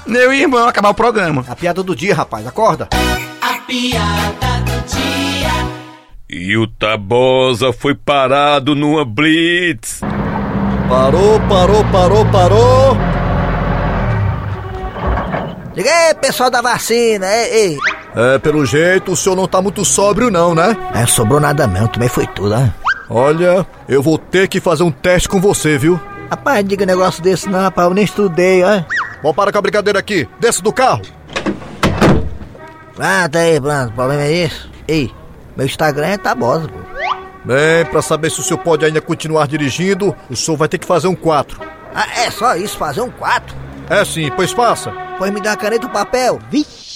Meu 0.06 0.32
irmão, 0.32 0.66
acabar 0.66 0.88
o 0.88 0.94
programa. 0.94 1.44
A 1.48 1.54
piada 1.54 1.82
do 1.82 1.94
dia, 1.94 2.14
rapaz, 2.14 2.46
acorda. 2.46 2.88
A 3.42 3.58
piada 3.66 4.60
do 4.64 4.86
dia. 4.88 5.50
E 6.30 6.56
o 6.56 6.66
Tabosa 6.66 7.72
foi 7.72 7.94
parado 7.94 8.74
numa 8.74 9.04
blitz. 9.04 10.00
Parou, 10.88 11.38
parou, 11.48 11.84
parou, 11.92 12.24
parou. 12.32 12.96
Diga 15.74 15.90
aí, 15.90 16.14
pessoal 16.14 16.50
da 16.50 16.62
vacina, 16.62 17.26
ei, 17.26 17.52
ei. 17.52 17.78
É, 18.14 18.38
pelo 18.38 18.64
jeito 18.64 19.12
o 19.12 19.16
senhor 19.16 19.36
não 19.36 19.46
tá 19.46 19.60
muito 19.60 19.84
sóbrio 19.84 20.30
não, 20.30 20.54
né? 20.54 20.76
É, 20.94 21.06
sobrou 21.06 21.38
nada 21.38 21.66
mesmo, 21.66 21.88
também 21.88 22.08
foi 22.08 22.26
tudo, 22.26 22.50
né? 22.50 22.72
Olha, 23.08 23.66
eu 23.88 24.02
vou 24.02 24.18
ter 24.18 24.48
que 24.48 24.60
fazer 24.60 24.82
um 24.82 24.90
teste 24.90 25.28
com 25.28 25.40
você, 25.40 25.78
viu? 25.78 26.00
Rapaz, 26.30 26.64
diga 26.66 26.84
negócio 26.84 27.22
desse 27.22 27.48
não, 27.48 27.60
rapaz, 27.60 27.88
eu 27.88 27.94
nem 27.94 28.04
estudei, 28.04 28.62
ó. 28.62 28.82
Vamos 29.22 29.36
parar 29.36 29.50
com 29.50 29.58
a 29.58 29.62
brincadeira 29.62 29.98
aqui. 29.98 30.28
Desce 30.38 30.62
do 30.62 30.72
carro. 30.72 31.02
Ah, 32.98 33.28
tá 33.30 33.38
aí, 33.38 33.60
pronto, 33.60 33.90
o 33.90 33.92
problema 33.92 34.22
é 34.22 34.44
isso. 34.44 34.70
Ei, 34.86 35.10
meu 35.56 35.64
Instagram 35.64 36.06
é 36.06 36.18
tabosa, 36.18 36.68
pô. 36.68 36.78
Bem, 37.44 37.84
pra 37.86 38.02
saber 38.02 38.30
se 38.30 38.40
o 38.40 38.42
senhor 38.42 38.58
pode 38.58 38.84
ainda 38.84 39.00
continuar 39.00 39.46
dirigindo, 39.46 40.14
o 40.28 40.36
senhor 40.36 40.56
vai 40.56 40.68
ter 40.68 40.76
que 40.76 40.86
fazer 40.86 41.08
um 41.08 41.14
4. 41.14 41.60
Ah, 41.94 42.06
é 42.20 42.30
só 42.30 42.54
isso, 42.56 42.76
fazer 42.76 43.00
um 43.00 43.10
4? 43.10 43.56
É 43.88 44.04
sim, 44.04 44.30
pois 44.36 44.52
faça. 44.52 44.92
Pois 45.16 45.32
me 45.32 45.40
dá 45.40 45.50
uma 45.50 45.56
caneta 45.56 45.86
e 45.86 45.88
um 45.88 45.92
papel. 45.92 46.38
Vixe. 46.50 46.87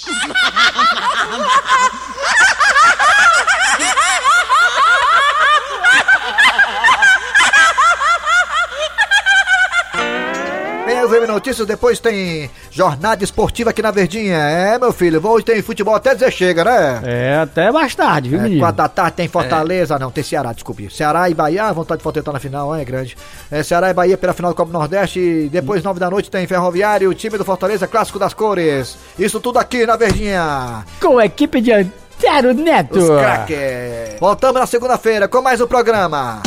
Notícias, 11.43 11.67
depois 11.67 11.99
tem 11.99 12.49
jornada 12.73 13.23
esportiva 13.23 13.69
aqui 13.71 13.83
na 13.83 13.91
Verdinha. 13.91 14.39
É, 14.39 14.79
meu 14.79 14.93
filho, 14.95 15.21
hoje 15.25 15.45
tem 15.45 15.61
futebol 15.61 15.95
até 15.95 16.15
dizer 16.15 16.33
chega, 16.33 16.65
né? 16.65 17.01
É, 17.05 17.37
até 17.43 17.71
mais 17.71 17.95
tarde, 17.95 18.31
viu, 18.31 18.39
É, 18.41 18.43
menino? 18.45 18.61
quatro 18.63 18.77
da 18.79 18.89
tarde 18.89 19.13
tem 19.13 19.29
Fortaleza, 19.29 19.99
não, 19.99 20.11
tem 20.11 20.25
Ceará, 20.25 20.53
desculpe. 20.55 20.89
Ceará 20.91 21.29
e 21.29 21.35
Bahia, 21.35 21.65
a 21.65 21.73
vontade 21.73 21.99
de 21.99 22.03
Fortaleza 22.03 22.25
tá 22.25 22.33
na 22.33 22.41
final, 22.41 22.75
é 22.75 22.83
grande. 22.85 23.15
É, 23.51 23.63
Ceará 23.63 23.91
e 23.91 23.95
Bahia 23.95 24.17
pela 24.17 24.33
final 24.33 24.51
do 24.53 24.57
Copa 24.57 24.73
do 24.73 24.79
Nordeste. 24.79 25.21
E 25.21 25.49
depois, 25.51 25.83
nove 25.83 26.01
da 26.01 26.09
noite, 26.11 26.31
tem 26.31 26.47
Ferroviário, 26.47 27.11
o 27.11 27.15
time 27.15 27.37
do 27.37 27.45
Fortaleza, 27.45 27.87
clássico 27.87 28.19
das 28.19 28.33
cores. 28.33 28.97
Isso 29.19 29.39
tudo 29.39 29.59
aqui 29.59 29.85
na 29.85 29.97
Verdinha. 29.97 30.85
Com 30.99 31.19
a 31.19 31.27
equipe 31.27 31.61
de 31.61 31.73
Antero 31.73 32.55
Neto. 32.55 32.99
Os 32.99 33.09
craques. 33.09 34.19
Voltamos 34.19 34.61
na 34.61 34.67
segunda-feira 34.67 35.29
com 35.29 35.43
mais 35.43 35.61
um 35.61 35.67
programa. 35.67 36.43